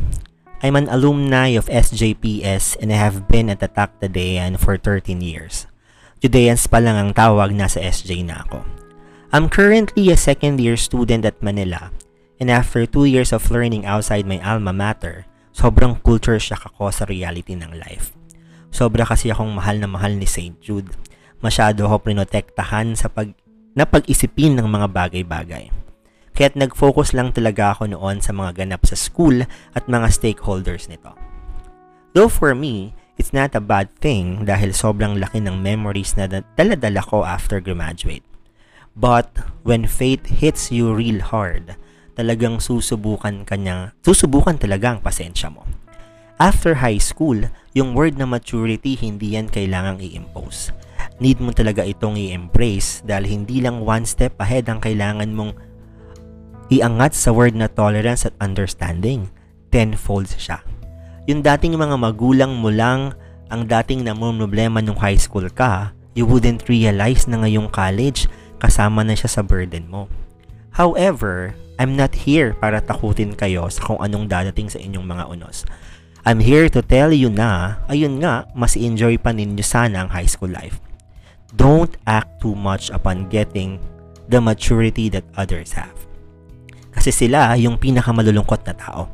I'm 0.60 0.76
an 0.76 0.92
alumni 0.92 1.56
of 1.56 1.72
SJPS 1.72 2.84
and 2.84 2.92
I 2.92 3.00
have 3.00 3.32
been 3.32 3.48
at 3.48 3.64
the 3.64 3.72
Tactadean 3.72 4.60
for 4.60 4.76
13 4.76 5.24
years. 5.24 5.72
Judeans 6.20 6.68
pa 6.68 6.84
lang 6.84 7.00
ang 7.00 7.12
tawag, 7.16 7.56
nasa 7.56 7.80
SJ 7.80 8.28
na 8.28 8.44
ako. 8.44 8.60
I'm 9.32 9.48
currently 9.48 10.12
a 10.12 10.20
second 10.20 10.60
year 10.60 10.76
student 10.76 11.24
at 11.24 11.40
Manila 11.40 11.96
and 12.44 12.52
after 12.52 12.84
2 12.84 13.08
years 13.08 13.32
of 13.32 13.48
learning 13.48 13.88
outside 13.88 14.28
my 14.28 14.44
alma 14.44 14.76
mater, 14.76 15.31
sobrang 15.52 16.00
culture 16.00 16.40
shock 16.40 16.68
ako 16.72 16.92
sa 16.92 17.04
reality 17.08 17.56
ng 17.56 17.76
life. 17.76 18.16
Sobra 18.72 19.04
kasi 19.04 19.32
akong 19.32 19.52
mahal 19.52 19.78
na 19.84 19.88
mahal 19.88 20.16
ni 20.16 20.26
St. 20.28 20.56
Jude. 20.64 20.92
Masyado 21.44 21.86
ako 21.88 22.08
prinotektahan 22.08 22.96
sa 22.96 23.12
pag 23.12 23.36
napag-isipin 23.76 24.60
ng 24.60 24.68
mga 24.68 24.88
bagay-bagay. 24.92 25.72
Kaya't 26.32 26.56
nag-focus 26.56 27.12
lang 27.12 27.36
talaga 27.36 27.76
ako 27.76 27.92
noon 27.92 28.24
sa 28.24 28.32
mga 28.32 28.64
ganap 28.64 28.88
sa 28.88 28.96
school 28.96 29.44
at 29.76 29.84
mga 29.88 30.08
stakeholders 30.12 30.88
nito. 30.88 31.12
Though 32.16 32.32
for 32.32 32.56
me, 32.56 32.96
it's 33.20 33.36
not 33.36 33.56
a 33.56 33.64
bad 33.64 33.92
thing 34.00 34.48
dahil 34.48 34.72
sobrang 34.72 35.20
laki 35.20 35.44
ng 35.44 35.60
memories 35.60 36.16
na 36.16 36.28
daladala 36.32 37.04
ko 37.04 37.24
after 37.28 37.60
graduate. 37.60 38.24
But 38.96 39.32
when 39.64 39.88
fate 39.88 40.28
hits 40.44 40.72
you 40.72 40.92
real 40.92 41.24
hard, 41.24 41.80
talagang 42.14 42.60
susubukan 42.60 43.44
kanya, 43.48 43.96
susubukan 44.04 44.60
talaga 44.60 44.96
ang 44.96 45.00
pasensya 45.00 45.52
mo. 45.52 45.64
After 46.42 46.82
high 46.82 46.98
school, 46.98 47.46
yung 47.78 47.94
word 47.94 48.18
na 48.18 48.26
maturity 48.26 48.98
hindi 48.98 49.38
yan 49.38 49.48
kailangang 49.48 50.02
i-impose. 50.02 50.74
Need 51.22 51.38
mo 51.38 51.54
talaga 51.54 51.86
itong 51.86 52.18
i-embrace 52.18 53.06
dahil 53.06 53.30
hindi 53.30 53.62
lang 53.62 53.86
one 53.86 54.10
step 54.10 54.34
ahead 54.42 54.66
ang 54.66 54.82
kailangan 54.82 55.30
mong 55.30 55.54
iangat 56.74 57.14
sa 57.14 57.30
word 57.30 57.54
na 57.54 57.70
tolerance 57.70 58.26
at 58.26 58.34
understanding. 58.42 59.30
Tenfold 59.70 60.34
siya. 60.34 60.66
Yung 61.30 61.46
dating 61.46 61.78
mga 61.78 61.96
magulang 61.96 62.58
mo 62.58 62.74
lang 62.74 63.14
ang 63.54 63.68
dating 63.68 64.02
na 64.02 64.18
problema 64.18 64.82
nung 64.82 64.98
high 64.98 65.20
school 65.20 65.46
ka, 65.52 65.94
you 66.18 66.26
wouldn't 66.26 66.66
realize 66.72 67.30
na 67.30 67.44
ngayong 67.44 67.70
college 67.70 68.26
kasama 68.58 69.06
na 69.06 69.14
siya 69.14 69.30
sa 69.30 69.42
burden 69.46 69.86
mo. 69.92 70.10
However, 70.74 71.54
I'm 71.82 71.98
not 71.98 72.14
here 72.14 72.54
para 72.54 72.78
takutin 72.78 73.34
kayo 73.34 73.66
sa 73.74 73.82
kung 73.82 73.98
anong 73.98 74.30
dadating 74.30 74.70
sa 74.70 74.78
inyong 74.78 75.02
mga 75.02 75.26
unos. 75.34 75.66
I'm 76.30 76.38
here 76.38 76.70
to 76.70 76.86
tell 76.86 77.10
you 77.10 77.34
na, 77.34 77.82
ayun 77.90 78.22
nga, 78.22 78.46
mas 78.54 78.78
enjoy 78.78 79.18
pa 79.18 79.34
ninyo 79.34 79.66
sana 79.66 80.06
ang 80.06 80.14
high 80.14 80.30
school 80.30 80.54
life. 80.54 80.78
Don't 81.58 81.90
act 82.06 82.38
too 82.38 82.54
much 82.54 82.94
upon 82.94 83.34
getting 83.34 83.82
the 84.30 84.38
maturity 84.38 85.10
that 85.10 85.26
others 85.34 85.74
have. 85.74 85.98
Kasi 86.94 87.10
sila 87.10 87.58
yung 87.58 87.82
pinakamalulungkot 87.82 88.62
na 88.70 88.78
tao. 88.78 89.10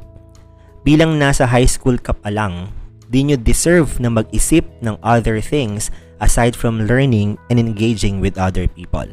Bilang 0.84 1.16
nasa 1.16 1.48
high 1.48 1.72
school 1.72 1.96
ka 1.96 2.12
pa 2.12 2.28
lang, 2.28 2.68
di 3.08 3.24
nyo 3.24 3.40
deserve 3.40 3.96
na 4.04 4.12
mag-isip 4.12 4.68
ng 4.84 5.00
other 5.00 5.40
things 5.40 5.88
aside 6.20 6.52
from 6.52 6.84
learning 6.84 7.40
and 7.48 7.64
engaging 7.64 8.20
with 8.20 8.36
other 8.36 8.68
people. 8.68 9.08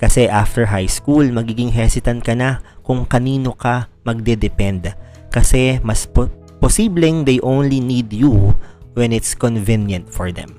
Kasi 0.00 0.24
after 0.24 0.72
high 0.72 0.88
school, 0.88 1.28
magiging 1.28 1.76
hesitant 1.76 2.24
ka 2.24 2.32
na 2.32 2.64
kung 2.82 3.06
kanino 3.08 3.54
ka 3.54 3.88
magde-depend. 4.02 4.92
Kasi 5.30 5.78
mas 5.84 6.04
po- 6.04 6.32
posibleng 6.58 7.24
they 7.24 7.40
only 7.40 7.78
need 7.80 8.12
you 8.12 8.52
when 8.98 9.14
it's 9.14 9.32
convenient 9.32 10.10
for 10.10 10.28
them. 10.34 10.58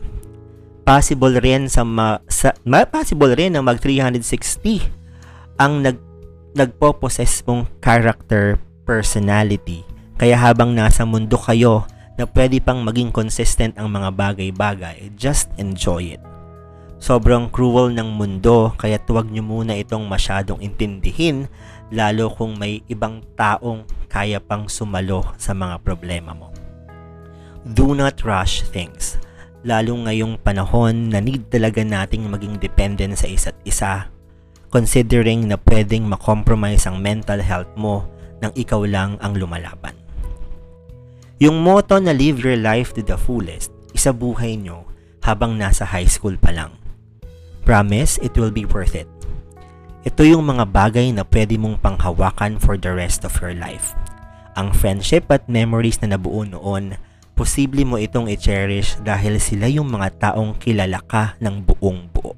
Possible 0.82 1.38
rin 1.38 1.70
sa, 1.70 1.86
ma, 1.86 2.18
sa 2.26 2.58
ma, 2.66 2.84
possible 2.90 3.32
rin 3.38 3.54
na 3.54 3.62
mag 3.62 3.78
360 3.78 5.62
ang 5.62 5.86
nag 5.86 5.98
nagpo-possess 6.52 7.48
mong 7.48 7.70
character 7.80 8.60
personality. 8.84 9.88
Kaya 10.20 10.36
habang 10.36 10.76
nasa 10.76 11.08
mundo 11.08 11.40
kayo 11.40 11.88
na 12.20 12.28
pwede 12.28 12.60
pang 12.60 12.84
maging 12.84 13.10
consistent 13.10 13.74
ang 13.80 13.88
mga 13.88 14.12
bagay-bagay, 14.12 15.16
just 15.16 15.48
enjoy 15.56 16.20
it. 16.20 16.22
Sobrang 17.02 17.50
cruel 17.50 17.90
ng 17.98 18.14
mundo 18.14 18.78
kaya 18.78 19.02
tuwag 19.02 19.32
nyo 19.34 19.42
muna 19.42 19.74
itong 19.74 20.06
masyadong 20.06 20.62
intindihin 20.62 21.50
lalo 21.92 22.32
kung 22.32 22.56
may 22.56 22.80
ibang 22.88 23.20
taong 23.36 23.84
kaya 24.08 24.40
pang 24.40 24.66
sumalo 24.72 25.28
sa 25.36 25.52
mga 25.52 25.84
problema 25.84 26.32
mo. 26.32 26.50
Do 27.68 27.94
not 27.94 28.24
rush 28.26 28.66
things. 28.72 29.20
Lalo 29.62 29.94
ngayong 29.94 30.42
panahon 30.42 31.14
na 31.14 31.22
need 31.22 31.46
talaga 31.54 31.86
nating 31.86 32.26
maging 32.26 32.58
dependent 32.58 33.14
sa 33.20 33.30
isa't 33.30 33.54
isa. 33.62 34.10
Considering 34.74 35.46
na 35.46 35.60
pwedeng 35.70 36.08
makompromise 36.08 36.90
ang 36.90 36.98
mental 36.98 37.44
health 37.44 37.70
mo 37.78 38.08
nang 38.42 38.50
ikaw 38.58 38.82
lang 38.88 39.22
ang 39.22 39.38
lumalaban. 39.38 39.94
Yung 41.38 41.62
motto 41.62 42.00
na 42.02 42.16
live 42.16 42.42
your 42.42 42.58
life 42.58 42.96
to 42.98 43.06
the 43.06 43.20
fullest, 43.20 43.70
isabuhay 43.94 44.58
nyo 44.58 44.88
habang 45.22 45.58
nasa 45.58 45.86
high 45.86 46.10
school 46.10 46.34
pa 46.38 46.50
lang. 46.50 46.74
Promise 47.62 48.18
it 48.26 48.34
will 48.34 48.50
be 48.50 48.66
worth 48.66 48.98
it. 48.98 49.10
Ito 50.02 50.26
yung 50.26 50.50
mga 50.50 50.66
bagay 50.66 51.14
na 51.14 51.22
pwede 51.22 51.62
mong 51.62 51.78
panghawakan 51.78 52.58
for 52.58 52.74
the 52.74 52.90
rest 52.90 53.22
of 53.22 53.38
your 53.38 53.54
life. 53.54 53.94
Ang 54.58 54.74
friendship 54.74 55.30
at 55.30 55.46
memories 55.46 56.02
na 56.02 56.18
nabuo 56.18 56.42
noon, 56.42 56.98
posible 57.38 57.86
mo 57.86 58.02
itong 58.02 58.26
i-cherish 58.26 58.98
dahil 59.06 59.38
sila 59.38 59.70
yung 59.70 59.94
mga 59.94 60.10
taong 60.18 60.58
kilala 60.58 61.06
ka 61.06 61.38
ng 61.38 61.70
buong 61.70 62.10
buo. 62.10 62.34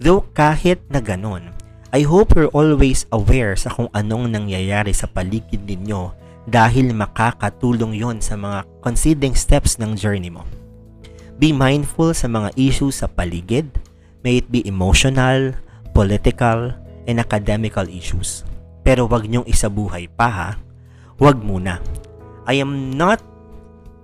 Though 0.00 0.24
kahit 0.32 0.80
na 0.88 1.04
ganun, 1.04 1.52
I 1.92 2.08
hope 2.08 2.32
you're 2.32 2.50
always 2.56 3.04
aware 3.12 3.52
sa 3.60 3.68
kung 3.68 3.92
anong 3.92 4.32
nangyayari 4.32 4.96
sa 4.96 5.04
paligid 5.04 5.68
ninyo 5.68 6.16
dahil 6.48 6.96
makakatulong 6.96 7.92
yon 7.92 8.24
sa 8.24 8.40
mga 8.40 8.64
conceding 8.80 9.36
steps 9.36 9.76
ng 9.76 10.00
journey 10.00 10.32
mo. 10.32 10.48
Be 11.36 11.52
mindful 11.52 12.16
sa 12.16 12.24
mga 12.24 12.56
issues 12.56 13.04
sa 13.04 13.06
paligid, 13.06 13.68
may 14.24 14.40
it 14.40 14.48
be 14.48 14.64
emotional, 14.64 15.52
political, 15.94 16.74
and 17.06 17.20
academical 17.20 17.86
issues. 17.88 18.42
Pero 18.84 19.08
wag 19.08 19.28
niyong 19.28 19.48
isabuhay 19.48 20.08
pa 20.12 20.28
ha. 20.28 20.50
Wag 21.16 21.40
muna. 21.40 21.80
I 22.44 22.60
am 22.60 22.92
not 22.92 23.24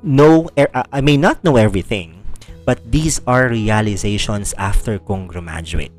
know 0.01 0.49
er, 0.57 0.73
uh, 0.73 0.89
I 0.89 1.05
may 1.05 1.21
not 1.21 1.45
know 1.45 1.61
everything, 1.61 2.25
but 2.65 2.81
these 2.89 3.21
are 3.29 3.53
realizations 3.53 4.57
after 4.57 4.97
kong 4.97 5.29
graduate. 5.29 5.93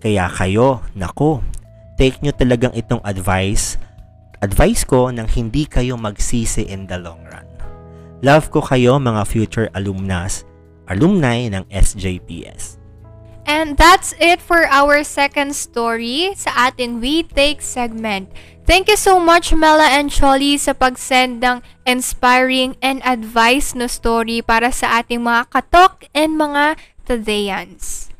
Kaya 0.00 0.30
kayo, 0.30 0.80
nako, 0.94 1.42
take 1.98 2.22
nyo 2.22 2.32
talagang 2.32 2.72
itong 2.72 3.02
advice, 3.04 3.76
advice 4.40 4.86
ko 4.86 5.10
nang 5.12 5.28
hindi 5.28 5.66
kayo 5.66 5.98
magsisi 6.00 6.64
in 6.70 6.88
the 6.88 6.96
long 6.96 7.20
run. 7.28 7.44
Love 8.24 8.48
ko 8.48 8.64
kayo 8.64 8.96
mga 8.96 9.26
future 9.28 9.68
alumnas, 9.76 10.48
alumni 10.88 11.48
ng 11.52 11.64
SJPS. 11.68 12.79
And 13.50 13.74
that's 13.74 14.14
it 14.22 14.38
for 14.38 14.62
our 14.70 15.02
second 15.02 15.58
story 15.58 16.38
sa 16.38 16.70
ating 16.70 17.02
We 17.02 17.26
Take 17.26 17.58
segment. 17.66 18.30
Thank 18.62 18.86
you 18.86 18.94
so 18.94 19.18
much 19.18 19.50
Mela 19.50 19.90
and 19.90 20.06
Cholly 20.06 20.54
sa 20.54 20.70
pag-send 20.70 21.42
ng 21.42 21.58
inspiring 21.82 22.78
and 22.78 23.02
advice 23.02 23.74
no 23.74 23.90
story 23.90 24.38
para 24.38 24.70
sa 24.70 25.02
ating 25.02 25.26
mga 25.26 25.50
katok 25.50 26.06
and 26.14 26.38
mga 26.38 26.78
Tadeyans. 27.02 28.14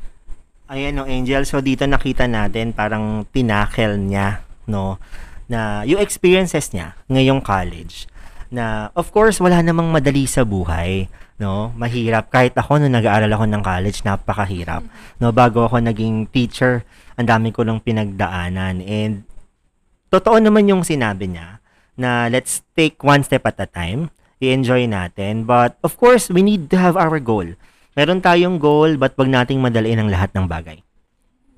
Ayan 0.67 0.99
no 0.99 1.07
Angel, 1.07 1.47
so 1.47 1.63
dito 1.63 1.87
nakita 1.87 2.27
natin 2.27 2.75
parang 2.75 3.23
tinakel 3.31 4.03
niya 4.03 4.43
no 4.67 4.99
na 5.47 5.87
yung 5.87 6.03
experiences 6.03 6.75
niya 6.75 6.99
ngayong 7.07 7.39
college 7.39 8.11
na 8.51 8.91
of 8.99 9.15
course 9.15 9.39
wala 9.39 9.63
namang 9.63 9.95
madali 9.95 10.27
sa 10.27 10.43
buhay 10.43 11.07
no? 11.41 11.73
Mahirap. 11.75 12.29
Kahit 12.29 12.53
ako 12.55 12.79
nung 12.79 12.93
nag-aaral 12.93 13.33
ako 13.33 13.45
ng 13.49 13.63
college 13.65 14.05
napakahirap. 14.05 14.85
No? 15.17 15.33
Bago 15.33 15.65
ako 15.65 15.81
naging 15.81 16.29
teacher 16.29 16.85
ang 17.17 17.27
dami 17.27 17.51
ko 17.51 17.65
lang 17.65 17.81
pinagdaanan. 17.81 18.85
And 18.85 19.25
totoo 20.13 20.37
naman 20.39 20.69
yung 20.69 20.85
sinabi 20.85 21.33
niya 21.33 21.65
na 21.97 22.29
let's 22.29 22.61
take 22.77 23.01
one 23.01 23.25
step 23.25 23.49
at 23.49 23.57
a 23.59 23.67
time. 23.67 24.13
I-enjoy 24.39 24.85
natin. 24.87 25.49
But 25.49 25.81
of 25.81 25.97
course 25.97 26.29
we 26.29 26.45
need 26.45 26.69
to 26.71 26.77
have 26.77 27.01
our 27.01 27.17
goal. 27.19 27.49
Meron 27.97 28.21
tayong 28.21 28.61
goal 28.61 29.01
but 29.01 29.17
wag 29.17 29.33
nating 29.33 29.65
madaliin 29.65 29.99
ang 30.05 30.13
lahat 30.13 30.31
ng 30.37 30.45
bagay. 30.45 30.85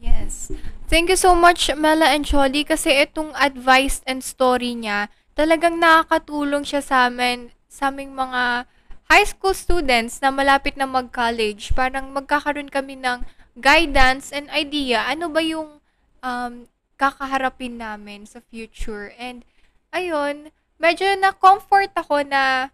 Yes. 0.02 0.50
Thank 0.92 1.08
you 1.08 1.16
so 1.16 1.32
much, 1.32 1.72
Mela 1.72 2.12
and 2.12 2.26
Cholly, 2.26 2.68
kasi 2.68 2.92
itong 3.00 3.32
advice 3.32 4.04
and 4.04 4.20
story 4.20 4.76
niya, 4.76 5.08
talagang 5.32 5.80
nakakatulong 5.80 6.68
siya 6.68 6.84
sa 6.84 7.08
amin, 7.08 7.48
sa 7.64 7.88
aming 7.88 8.12
mga 8.12 8.68
high 9.12 9.28
school 9.28 9.52
students 9.52 10.24
na 10.24 10.32
malapit 10.32 10.72
na 10.80 10.88
mag-college. 10.88 11.76
Parang 11.76 12.08
magkakaroon 12.16 12.72
kami 12.72 12.96
ng 12.96 13.20
guidance 13.60 14.32
and 14.32 14.48
idea, 14.48 15.04
ano 15.04 15.28
ba 15.28 15.44
yung 15.44 15.76
um, 16.24 16.52
kakaharapin 16.96 17.76
namin 17.76 18.24
sa 18.24 18.40
future. 18.48 19.12
And, 19.20 19.44
ayun, 19.92 20.48
medyo 20.80 21.12
na-comfort 21.20 21.92
ako 21.92 22.24
na 22.24 22.72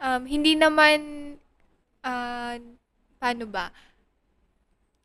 um, 0.00 0.24
hindi 0.24 0.56
naman, 0.56 0.96
ah, 2.00 2.56
paano 3.20 3.44
ba, 3.44 3.68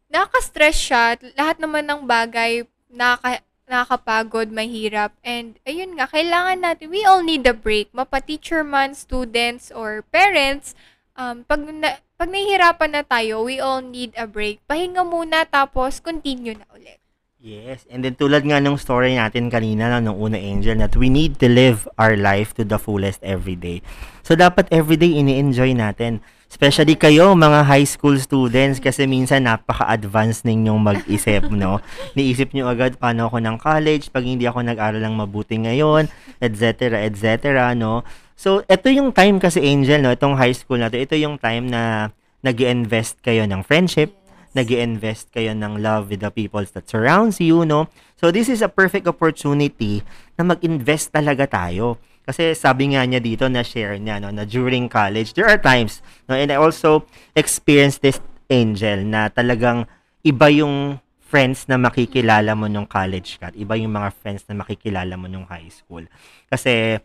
nakaka-stress 0.07 0.77
siya. 0.79 1.19
Lahat 1.35 1.59
naman 1.59 1.83
ng 1.83 2.07
bagay, 2.07 2.63
nakaka, 2.87 3.43
nakakapagod, 3.69 4.51
mahirap. 4.51 5.13
And 5.23 5.61
ayun 5.63 5.95
nga, 5.95 6.09
kailangan 6.09 6.59
natin, 6.65 6.89
we 6.91 7.05
all 7.05 7.23
need 7.23 7.47
a 7.47 7.55
break. 7.55 7.93
Mapa-teacher 7.95 8.65
man, 8.65 8.97
students, 8.97 9.69
or 9.71 10.03
parents, 10.09 10.75
um, 11.15 11.47
pag, 11.47 11.63
na, 11.63 12.01
pag 12.19 12.27
nahihirapan 12.27 12.91
na 12.91 13.03
tayo, 13.05 13.45
we 13.45 13.61
all 13.61 13.79
need 13.79 14.11
a 14.19 14.27
break. 14.27 14.59
Pahinga 14.67 15.05
muna, 15.07 15.47
tapos 15.47 16.03
continue 16.03 16.57
na 16.57 16.67
ulit. 16.75 16.98
Yes, 17.39 17.87
and 17.87 18.03
then 18.03 18.19
tulad 18.19 18.43
nga 18.43 18.59
nung 18.59 18.75
story 18.75 19.15
natin 19.15 19.47
kanina 19.47 19.87
no, 19.87 20.11
nung 20.11 20.19
una 20.19 20.35
Angel 20.35 20.75
that 20.83 20.99
we 20.99 21.07
need 21.07 21.39
to 21.39 21.47
live 21.47 21.87
our 21.95 22.19
life 22.19 22.51
to 22.59 22.67
the 22.67 22.75
fullest 22.75 23.23
every 23.23 23.55
day. 23.55 23.79
So 24.27 24.35
dapat 24.35 24.67
everyday 24.75 25.15
ini-enjoy 25.23 25.71
natin. 25.71 26.19
Especially 26.51 26.99
kayo 26.99 27.31
mga 27.39 27.63
high 27.63 27.87
school 27.87 28.19
students 28.19 28.83
kasi 28.83 29.07
minsan 29.07 29.47
napaka-advanced 29.47 30.43
ninyong 30.43 30.83
mag-isip, 30.83 31.47
no? 31.47 31.79
Niisip 32.19 32.51
nyo 32.51 32.67
agad 32.67 32.99
paano 32.99 33.31
ako 33.31 33.39
ng 33.39 33.55
college 33.55 34.11
pag 34.11 34.27
hindi 34.27 34.43
ako 34.43 34.59
nag-aral 34.59 34.99
ng 34.99 35.15
mabuti 35.15 35.63
ngayon, 35.63 36.11
etc. 36.43 36.99
etc. 37.07 37.71
no? 37.71 38.03
So 38.35 38.67
ito 38.67 38.91
yung 38.91 39.15
time 39.15 39.39
kasi 39.39 39.63
Angel, 39.63 40.03
no? 40.03 40.11
Itong 40.11 40.35
high 40.35 40.51
school 40.51 40.83
natin, 40.83 41.07
ito 41.07 41.15
yung 41.15 41.39
time 41.39 41.71
na 41.71 42.11
nag 42.43 42.59
invest 42.59 43.23
kayo 43.23 43.47
ng 43.47 43.63
friendship, 43.63 44.11
nag 44.53 44.69
invest 44.73 45.29
kayo 45.29 45.53
ng 45.53 45.81
love 45.81 46.09
with 46.09 46.25
the 46.25 46.33
people 46.33 46.63
that 46.63 46.85
surrounds 46.89 47.37
you, 47.37 47.65
no? 47.65 47.89
So, 48.17 48.33
this 48.33 48.49
is 48.49 48.59
a 48.65 48.71
perfect 48.71 49.07
opportunity 49.07 50.01
na 50.35 50.43
mag-invest 50.43 51.13
talaga 51.13 51.47
tayo. 51.47 52.01
Kasi 52.29 52.53
sabi 52.53 52.93
nga 52.93 53.01
niya 53.05 53.17
dito 53.17 53.49
na 53.49 53.65
share 53.65 53.97
niya, 53.97 54.21
no, 54.21 54.29
na 54.29 54.45
during 54.45 54.85
college, 54.85 55.33
there 55.33 55.49
are 55.49 55.57
times, 55.57 56.05
no, 56.29 56.37
and 56.37 56.53
I 56.53 56.61
also 56.61 57.09
experienced 57.33 58.05
this, 58.05 58.21
Angel, 58.49 59.05
na 59.05 59.29
talagang 59.29 59.85
iba 60.25 60.49
yung 60.49 60.97
friends 61.21 61.69
na 61.69 61.77
makikilala 61.77 62.57
mo 62.57 62.65
nung 62.65 62.89
college 62.89 63.37
ka 63.37 63.53
iba 63.53 63.77
yung 63.77 63.93
mga 63.93 64.09
friends 64.17 64.41
na 64.49 64.57
makikilala 64.57 65.13
mo 65.13 65.29
nung 65.29 65.45
high 65.45 65.69
school. 65.69 66.01
Kasi, 66.49 66.97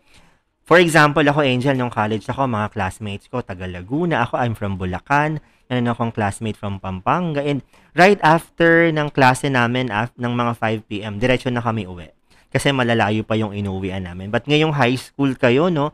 for 0.65 0.81
example, 0.81 1.21
ako, 1.21 1.45
Angel, 1.45 1.77
nung 1.77 1.93
college 1.93 2.25
ako, 2.25 2.49
mga 2.49 2.73
classmates 2.73 3.29
ko, 3.29 3.45
taga 3.45 3.69
Laguna, 3.69 4.25
ako, 4.25 4.41
I'm 4.41 4.57
from 4.57 4.81
Bulacan, 4.81 5.37
ano 5.69 5.93
akong 5.93 6.13
classmate 6.13 6.57
from 6.57 6.77
Pampanga. 6.77 7.41
And 7.41 7.65
right 7.97 8.19
after 8.21 8.89
ng 8.93 9.09
klase 9.13 9.49
namin, 9.49 9.89
af, 9.89 10.13
ng 10.17 10.33
mga 10.33 10.53
5 10.57 10.89
p.m., 10.89 11.13
diretso 11.17 11.49
na 11.49 11.63
kami 11.63 11.89
uwi. 11.89 12.11
Kasi 12.53 12.71
malalayo 12.71 13.25
pa 13.27 13.35
yung 13.35 13.51
inuwian 13.51 14.07
namin. 14.07 14.31
But 14.31 14.47
ngayong 14.47 14.71
high 14.77 14.95
school 14.95 15.35
kayo, 15.35 15.67
no, 15.67 15.91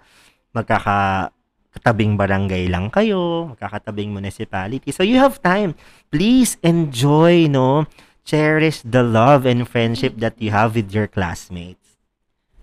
magkaka 0.53 1.31
katabing 1.71 2.19
barangay 2.19 2.67
lang 2.67 2.91
kayo, 2.91 3.55
magkakatabing 3.55 4.11
municipality. 4.11 4.91
So 4.91 5.07
you 5.07 5.17
have 5.23 5.39
time. 5.39 5.73
Please 6.11 6.59
enjoy, 6.61 7.47
no? 7.47 7.87
Cherish 8.27 8.83
the 8.85 9.01
love 9.01 9.47
and 9.47 9.65
friendship 9.65 10.19
that 10.21 10.37
you 10.37 10.51
have 10.51 10.75
with 10.77 10.91
your 10.91 11.07
classmates. 11.07 11.81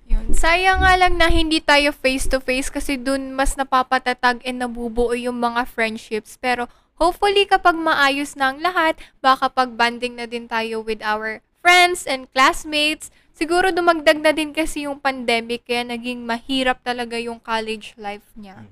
Yun. 0.08 0.32
Sayang 0.32 0.80
nga 0.80 0.94
lang 0.96 1.20
na 1.20 1.28
hindi 1.28 1.60
tayo 1.60 1.92
face-to-face 1.92 2.72
kasi 2.72 2.96
dun 2.96 3.36
mas 3.36 3.56
napapatatag 3.56 4.40
and 4.44 4.60
nabubuo 4.60 5.12
yung 5.12 5.36
mga 5.36 5.68
friendships. 5.68 6.40
Pero 6.40 6.68
hopefully 6.98 7.46
kapag 7.46 7.78
maayos 7.78 8.34
na 8.34 8.52
ang 8.52 8.58
lahat, 8.60 8.98
baka 9.22 9.48
pag-banding 9.48 10.18
na 10.18 10.26
din 10.26 10.50
tayo 10.50 10.82
with 10.82 11.00
our 11.00 11.40
friends 11.62 12.04
and 12.04 12.28
classmates. 12.34 13.08
Siguro 13.38 13.70
dumagdag 13.70 14.18
na 14.18 14.34
din 14.34 14.50
kasi 14.50 14.84
yung 14.90 14.98
pandemic 14.98 15.62
kaya 15.62 15.86
naging 15.86 16.26
mahirap 16.26 16.82
talaga 16.82 17.14
yung 17.16 17.38
college 17.38 17.94
life 17.94 18.26
niya. 18.34 18.66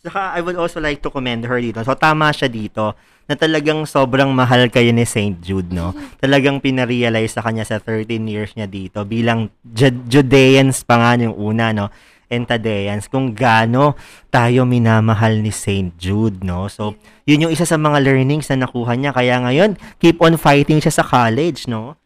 Saka 0.00 0.32
I 0.32 0.40
would 0.40 0.56
also 0.56 0.80
like 0.80 1.04
to 1.04 1.12
commend 1.12 1.44
her 1.44 1.60
dito. 1.60 1.84
So 1.84 1.92
tama 1.92 2.32
siya 2.32 2.48
dito 2.48 2.96
na 3.28 3.36
talagang 3.36 3.84
sobrang 3.84 4.32
mahal 4.32 4.72
kayo 4.72 4.88
ni 4.88 5.04
St. 5.04 5.36
Jude, 5.44 5.68
no? 5.68 5.92
Talagang 6.24 6.64
pinarealize 6.64 7.36
sa 7.36 7.44
kanya 7.44 7.68
sa 7.68 7.76
13 7.76 8.24
years 8.24 8.56
niya 8.56 8.64
dito 8.64 9.04
bilang 9.04 9.52
Ju- 9.60 10.00
Judeans 10.08 10.80
pa 10.88 10.96
nga 10.96 11.20
yung 11.20 11.36
una, 11.36 11.76
no? 11.76 11.92
And 12.28 12.44
Tadeans, 12.44 13.08
kung 13.08 13.32
gaano 13.32 13.96
tayo 14.28 14.68
minamahal 14.68 15.40
ni 15.40 15.48
St. 15.48 15.96
Jude, 15.96 16.44
no? 16.44 16.68
So, 16.68 16.92
yun 17.24 17.48
yung 17.48 17.52
isa 17.52 17.64
sa 17.64 17.80
mga 17.80 18.04
learnings 18.04 18.52
na 18.52 18.68
nakuha 18.68 18.92
niya. 19.00 19.16
Kaya 19.16 19.40
ngayon, 19.40 19.80
keep 19.96 20.20
on 20.20 20.36
fighting 20.36 20.80
siya 20.80 20.92
sa 20.92 21.04
college, 21.04 21.64
no? 21.64 21.96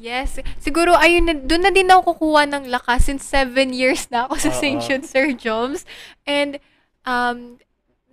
Yes. 0.00 0.40
Siguro, 0.60 0.96
ayun, 0.96 1.28
na, 1.28 1.34
doon 1.36 1.68
na 1.68 1.72
din 1.72 1.88
ako 1.88 2.16
kukuha 2.16 2.48
ng 2.48 2.64
lakas 2.72 3.08
since 3.08 3.24
seven 3.24 3.76
years 3.76 4.08
na 4.08 4.28
ako 4.28 4.36
sa. 4.40 4.52
St. 4.52 4.80
Jude 4.80 5.04
Sir 5.04 5.32
Joms. 5.36 5.88
And, 6.24 6.56
um, 7.04 7.60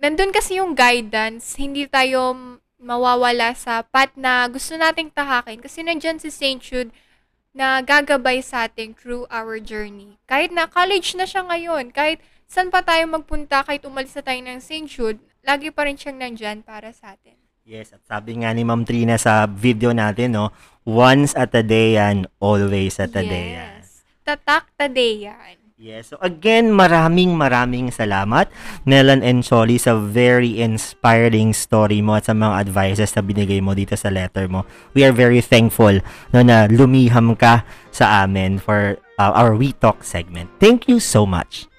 nandun 0.00 0.32
kasi 0.32 0.60
yung 0.60 0.76
guidance, 0.76 1.56
hindi 1.56 1.88
tayo 1.88 2.36
mawawala 2.78 3.52
sa 3.58 3.82
path 3.82 4.14
na 4.14 4.46
gusto 4.48 4.76
nating 4.76 5.10
tahakin. 5.12 5.60
Kasi 5.60 5.84
nandyan 5.84 6.20
si 6.22 6.30
St. 6.32 6.60
Jude 6.62 6.94
na 7.56 7.80
gagabay 7.80 8.44
sa 8.44 8.68
atin 8.68 8.92
through 8.92 9.24
our 9.32 9.56
journey. 9.58 10.20
Kahit 10.28 10.52
na 10.52 10.68
college 10.68 11.16
na 11.16 11.24
siya 11.24 11.44
ngayon, 11.44 11.92
kahit 11.92 12.20
saan 12.48 12.72
pa 12.72 12.84
tayo 12.84 13.04
magpunta, 13.08 13.64
kahit 13.64 13.84
umalis 13.84 14.16
na 14.16 14.22
tayo 14.24 14.40
ng 14.40 14.60
St. 14.60 14.88
Jude, 14.88 15.20
lagi 15.44 15.72
pa 15.72 15.84
rin 15.88 15.96
siyang 15.96 16.20
nandyan 16.20 16.64
para 16.64 16.92
sa 16.92 17.16
atin. 17.16 17.36
Yes, 17.68 17.92
at 17.92 18.00
sabi 18.08 18.40
nga 18.40 18.56
ni 18.56 18.64
Ma'am 18.64 18.80
Trina 18.88 19.20
sa 19.20 19.44
video 19.44 19.92
natin, 19.92 20.32
no? 20.32 20.48
Once 20.88 21.36
at 21.36 21.52
a 21.52 21.60
day 21.60 22.00
yan, 22.00 22.24
always 22.40 22.96
at 22.96 23.12
a 23.12 23.20
day 23.20 23.60
yan. 23.60 23.84
Yes. 23.84 24.00
Tatak 24.24 24.72
tadeyan. 24.72 25.67
Yes. 25.78 26.10
So 26.10 26.18
again, 26.18 26.74
maraming 26.74 27.38
maraming 27.38 27.94
salamat, 27.94 28.50
Nelan 28.82 29.22
and 29.22 29.46
Choli, 29.46 29.78
sa 29.78 29.94
very 29.94 30.58
inspiring 30.58 31.54
story 31.54 32.02
mo 32.02 32.18
at 32.18 32.26
sa 32.26 32.34
mga 32.34 32.66
advices 32.66 33.14
na 33.14 33.22
binigay 33.22 33.62
mo 33.62 33.78
dito 33.78 33.94
sa 33.94 34.10
letter 34.10 34.50
mo. 34.50 34.66
We 34.98 35.06
are 35.06 35.14
very 35.14 35.38
thankful 35.38 36.02
no, 36.34 36.42
na 36.42 36.66
lumiham 36.66 37.38
ka 37.38 37.62
sa 37.94 38.26
amin 38.26 38.58
for 38.58 38.98
uh, 39.22 39.30
our 39.38 39.54
We 39.54 39.70
Talk 39.70 40.02
segment. 40.02 40.50
Thank 40.58 40.90
you 40.90 40.98
so 40.98 41.22
much. 41.22 41.70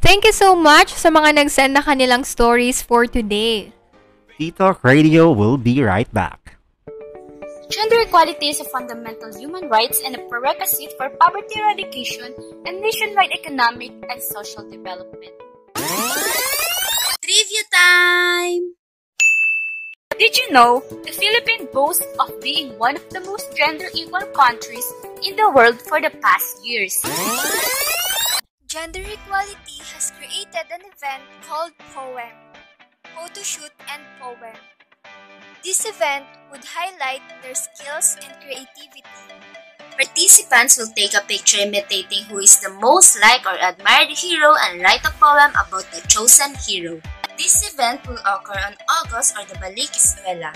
Thank 0.00 0.24
you 0.24 0.32
so 0.32 0.56
much 0.56 0.88
sa 0.96 1.12
mga 1.12 1.44
nag-send 1.44 1.76
na 1.76 1.84
kanilang 1.84 2.24
stories 2.24 2.80
for 2.80 3.04
today. 3.04 3.76
Talk 4.56 4.82
Radio 4.82 5.30
will 5.30 5.54
be 5.54 5.78
right 5.84 6.10
back. 6.10 6.41
Gender 7.72 8.00
equality 8.00 8.50
is 8.50 8.60
a 8.60 8.64
fundamental 8.64 9.32
human 9.34 9.66
right 9.70 9.96
and 10.04 10.14
a 10.14 10.18
prerequisite 10.28 10.92
for 10.98 11.08
poverty 11.08 11.58
eradication 11.58 12.34
and 12.66 12.82
nationwide 12.82 13.32
economic 13.32 13.92
and 14.10 14.20
social 14.20 14.68
development. 14.68 15.32
Trivia 17.24 17.64
time! 17.72 18.74
Did 20.18 20.36
you 20.36 20.52
know 20.52 20.84
the 21.02 21.12
Philippines 21.12 21.70
boasts 21.72 22.04
of 22.20 22.38
being 22.42 22.78
one 22.78 22.96
of 22.96 23.08
the 23.08 23.20
most 23.20 23.56
gender 23.56 23.86
equal 23.94 24.26
countries 24.36 24.84
in 25.24 25.36
the 25.36 25.48
world 25.48 25.80
for 25.80 25.98
the 25.98 26.10
past 26.20 26.62
years? 26.62 27.00
Gender 28.66 29.00
Equality 29.00 29.80
has 29.96 30.12
created 30.20 30.68
an 30.68 30.84
event 30.92 31.24
called 31.48 31.72
Poem, 31.94 32.36
Photoshoot 33.16 33.72
and 33.88 34.02
Poem. 34.20 34.60
This 35.62 35.86
event 35.86 36.26
would 36.50 36.66
highlight 36.66 37.22
their 37.38 37.54
skills 37.54 38.18
and 38.18 38.34
creativity. 38.42 39.06
Participants 39.94 40.74
will 40.74 40.90
take 40.90 41.14
a 41.14 41.22
picture 41.22 41.62
imitating 41.62 42.26
who 42.26 42.42
is 42.42 42.58
the 42.58 42.74
most 42.82 43.14
liked 43.22 43.46
or 43.46 43.54
admired 43.54 44.10
hero 44.10 44.58
and 44.58 44.82
write 44.82 45.06
a 45.06 45.14
poem 45.22 45.54
about 45.54 45.86
the 45.94 46.02
chosen 46.10 46.58
hero. 46.66 46.98
This 47.38 47.62
event 47.62 48.02
will 48.10 48.18
occur 48.26 48.58
on 48.58 48.74
August 48.90 49.38
or 49.38 49.46
the 49.46 49.54
Balik 49.62 49.94
Eskwela. 49.94 50.50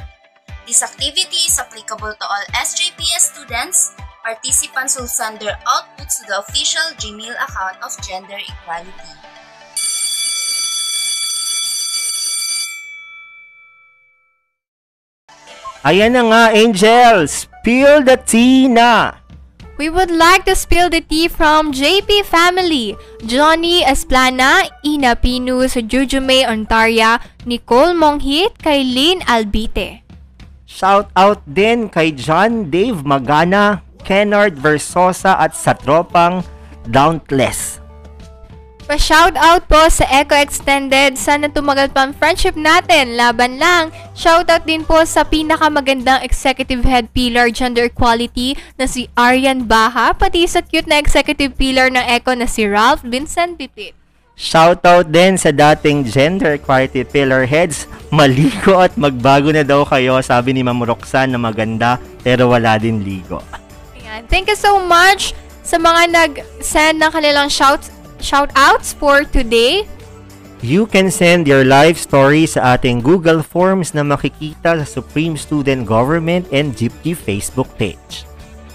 This 0.66 0.82
activity 0.82 1.46
is 1.46 1.54
applicable 1.54 2.18
to 2.18 2.26
all 2.26 2.44
SJPS 2.58 3.30
students. 3.30 3.94
Participants 4.26 4.98
will 4.98 5.06
send 5.06 5.38
their 5.38 5.54
outputs 5.70 6.18
to 6.18 6.26
the 6.26 6.42
official 6.42 6.82
Gmail 6.98 7.38
account 7.38 7.78
of 7.78 7.94
Gender 8.02 8.42
Equality. 8.42 9.35
Ayan 15.86 16.18
na 16.18 16.26
nga, 16.26 16.42
Angel! 16.50 17.30
Spill 17.30 18.02
the 18.02 18.18
tea 18.18 18.66
na! 18.66 19.22
We 19.78 19.86
would 19.86 20.10
like 20.10 20.42
to 20.50 20.58
spill 20.58 20.90
the 20.90 20.98
tea 20.98 21.30
from 21.30 21.70
JP 21.70 22.26
family. 22.26 22.98
Johnny 23.22 23.86
Esplana, 23.86 24.66
Ina 24.82 25.14
Pinus, 25.14 25.78
Jujume 25.78 26.42
Ontaria, 26.42 27.22
Nicole 27.46 27.94
Monghit, 27.94 28.58
Kailin 28.58 29.22
Albite. 29.30 30.02
Shout 30.66 31.06
out 31.14 31.46
din 31.46 31.86
kay 31.86 32.10
John 32.10 32.66
Dave 32.66 33.06
Magana, 33.06 33.86
Kennard 34.02 34.58
Versosa 34.58 35.38
at 35.38 35.54
sa 35.54 35.70
tropang 35.70 36.42
Dauntless. 36.90 37.85
Pa-shout 38.86 39.34
out 39.34 39.66
po 39.66 39.90
sa 39.90 40.06
Eco 40.14 40.38
Extended. 40.38 41.18
Sana 41.18 41.50
tumagal 41.50 41.90
pa 41.90 42.06
ang 42.06 42.14
friendship 42.14 42.54
natin. 42.54 43.18
Laban 43.18 43.58
lang. 43.58 43.90
Shout 44.14 44.46
out 44.46 44.62
din 44.62 44.86
po 44.86 45.02
sa 45.02 45.26
pinakamagandang 45.26 46.22
executive 46.22 46.86
head 46.86 47.10
pillar 47.10 47.50
gender 47.50 47.90
equality 47.90 48.54
na 48.78 48.86
si 48.86 49.10
Aryan 49.18 49.66
Baha, 49.66 50.14
pati 50.14 50.46
sa 50.46 50.62
cute 50.62 50.86
na 50.86 51.02
executive 51.02 51.58
pillar 51.58 51.90
ng 51.90 52.06
Eco 52.06 52.30
na 52.38 52.46
si 52.46 52.62
Ralph 52.62 53.02
Vincent 53.02 53.58
Pipit. 53.58 53.90
Shoutout 54.38 55.10
din 55.10 55.34
sa 55.34 55.50
dating 55.50 56.06
gender 56.06 56.54
equality 56.54 57.02
pillar 57.02 57.42
heads. 57.42 57.90
Maligo 58.14 58.78
at 58.78 58.94
magbago 58.94 59.50
na 59.50 59.66
daw 59.66 59.82
kayo, 59.82 60.22
sabi 60.22 60.54
ni 60.54 60.62
Ma'am 60.62 60.86
Roxanne 60.86 61.34
na 61.34 61.42
maganda 61.42 61.98
pero 62.22 62.46
wala 62.54 62.78
din 62.78 63.02
ligo. 63.02 63.42
Kaya 63.98 64.22
Yan. 64.22 64.30
Thank 64.30 64.46
you 64.46 64.54
so 64.54 64.78
much 64.78 65.34
sa 65.66 65.82
mga 65.82 66.14
nag-send 66.14 67.02
ng 67.02 67.10
kanilang 67.10 67.50
shout 67.50 67.82
shout-outs 68.26 68.98
for 68.98 69.22
today. 69.22 69.86
You 70.58 70.90
can 70.90 71.14
send 71.14 71.46
your 71.46 71.62
life 71.62 71.94
story 71.94 72.50
sa 72.50 72.74
ating 72.74 73.06
Google 73.06 73.46
Forms 73.46 73.94
na 73.94 74.02
makikita 74.02 74.82
sa 74.82 74.86
Supreme 74.88 75.38
Student 75.38 75.86
Government 75.86 76.50
and 76.50 76.74
Jeepney 76.74 77.14
Facebook 77.14 77.70
page. 77.78 78.26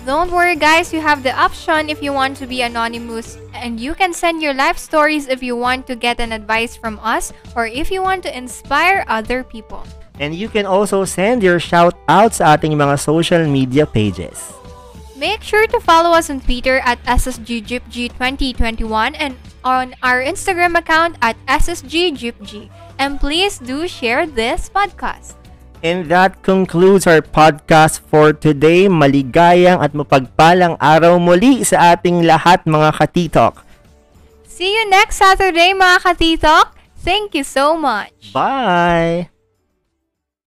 Don't 0.08 0.32
worry 0.32 0.56
guys, 0.56 0.90
you 0.96 1.04
have 1.04 1.22
the 1.22 1.36
option 1.36 1.92
if 1.92 2.02
you 2.02 2.10
want 2.10 2.34
to 2.42 2.48
be 2.48 2.64
anonymous 2.64 3.38
and 3.54 3.78
you 3.78 3.94
can 3.94 4.16
send 4.16 4.42
your 4.42 4.54
life 4.56 4.80
stories 4.80 5.28
if 5.28 5.44
you 5.44 5.54
want 5.54 5.86
to 5.86 6.00
get 6.00 6.18
an 6.18 6.32
advice 6.32 6.74
from 6.74 6.98
us 7.04 7.30
or 7.54 7.68
if 7.68 7.92
you 7.92 8.02
want 8.02 8.24
to 8.26 8.32
inspire 8.34 9.06
other 9.06 9.44
people. 9.44 9.86
And 10.18 10.34
you 10.34 10.50
can 10.50 10.66
also 10.66 11.06
send 11.06 11.44
your 11.44 11.62
shout-outs 11.62 12.42
sa 12.42 12.58
ating 12.58 12.74
mga 12.78 12.98
social 12.98 13.46
media 13.46 13.86
pages. 13.86 14.61
Make 15.22 15.46
sure 15.46 15.70
to 15.70 15.78
follow 15.78 16.18
us 16.18 16.34
on 16.34 16.42
Twitter 16.42 16.82
at 16.82 16.98
SSGJipG2021 17.06 19.14
and 19.22 19.38
on 19.62 19.94
our 20.02 20.18
Instagram 20.18 20.74
account 20.74 21.22
at 21.22 21.38
SSGJipG. 21.46 22.74
And 22.98 23.22
please 23.22 23.62
do 23.62 23.86
share 23.86 24.26
this 24.26 24.74
podcast. 24.74 25.38
And 25.86 26.10
that 26.10 26.42
concludes 26.42 27.06
our 27.06 27.22
podcast 27.22 28.02
for 28.02 28.34
today. 28.34 28.90
Maligayang 28.90 29.86
at 29.86 29.94
mapagpalang 29.94 30.82
araw 30.82 31.22
muli 31.22 31.62
sa 31.70 31.94
ating 31.94 32.26
lahat 32.26 32.66
mga 32.66 32.90
katitok. 32.98 33.62
See 34.50 34.74
you 34.74 34.90
next 34.90 35.22
Saturday 35.22 35.78
mga 35.78 36.02
katitok! 36.02 36.74
Thank 37.02 37.34
you 37.38 37.46
so 37.46 37.78
much! 37.78 38.34
Bye! 38.34 39.30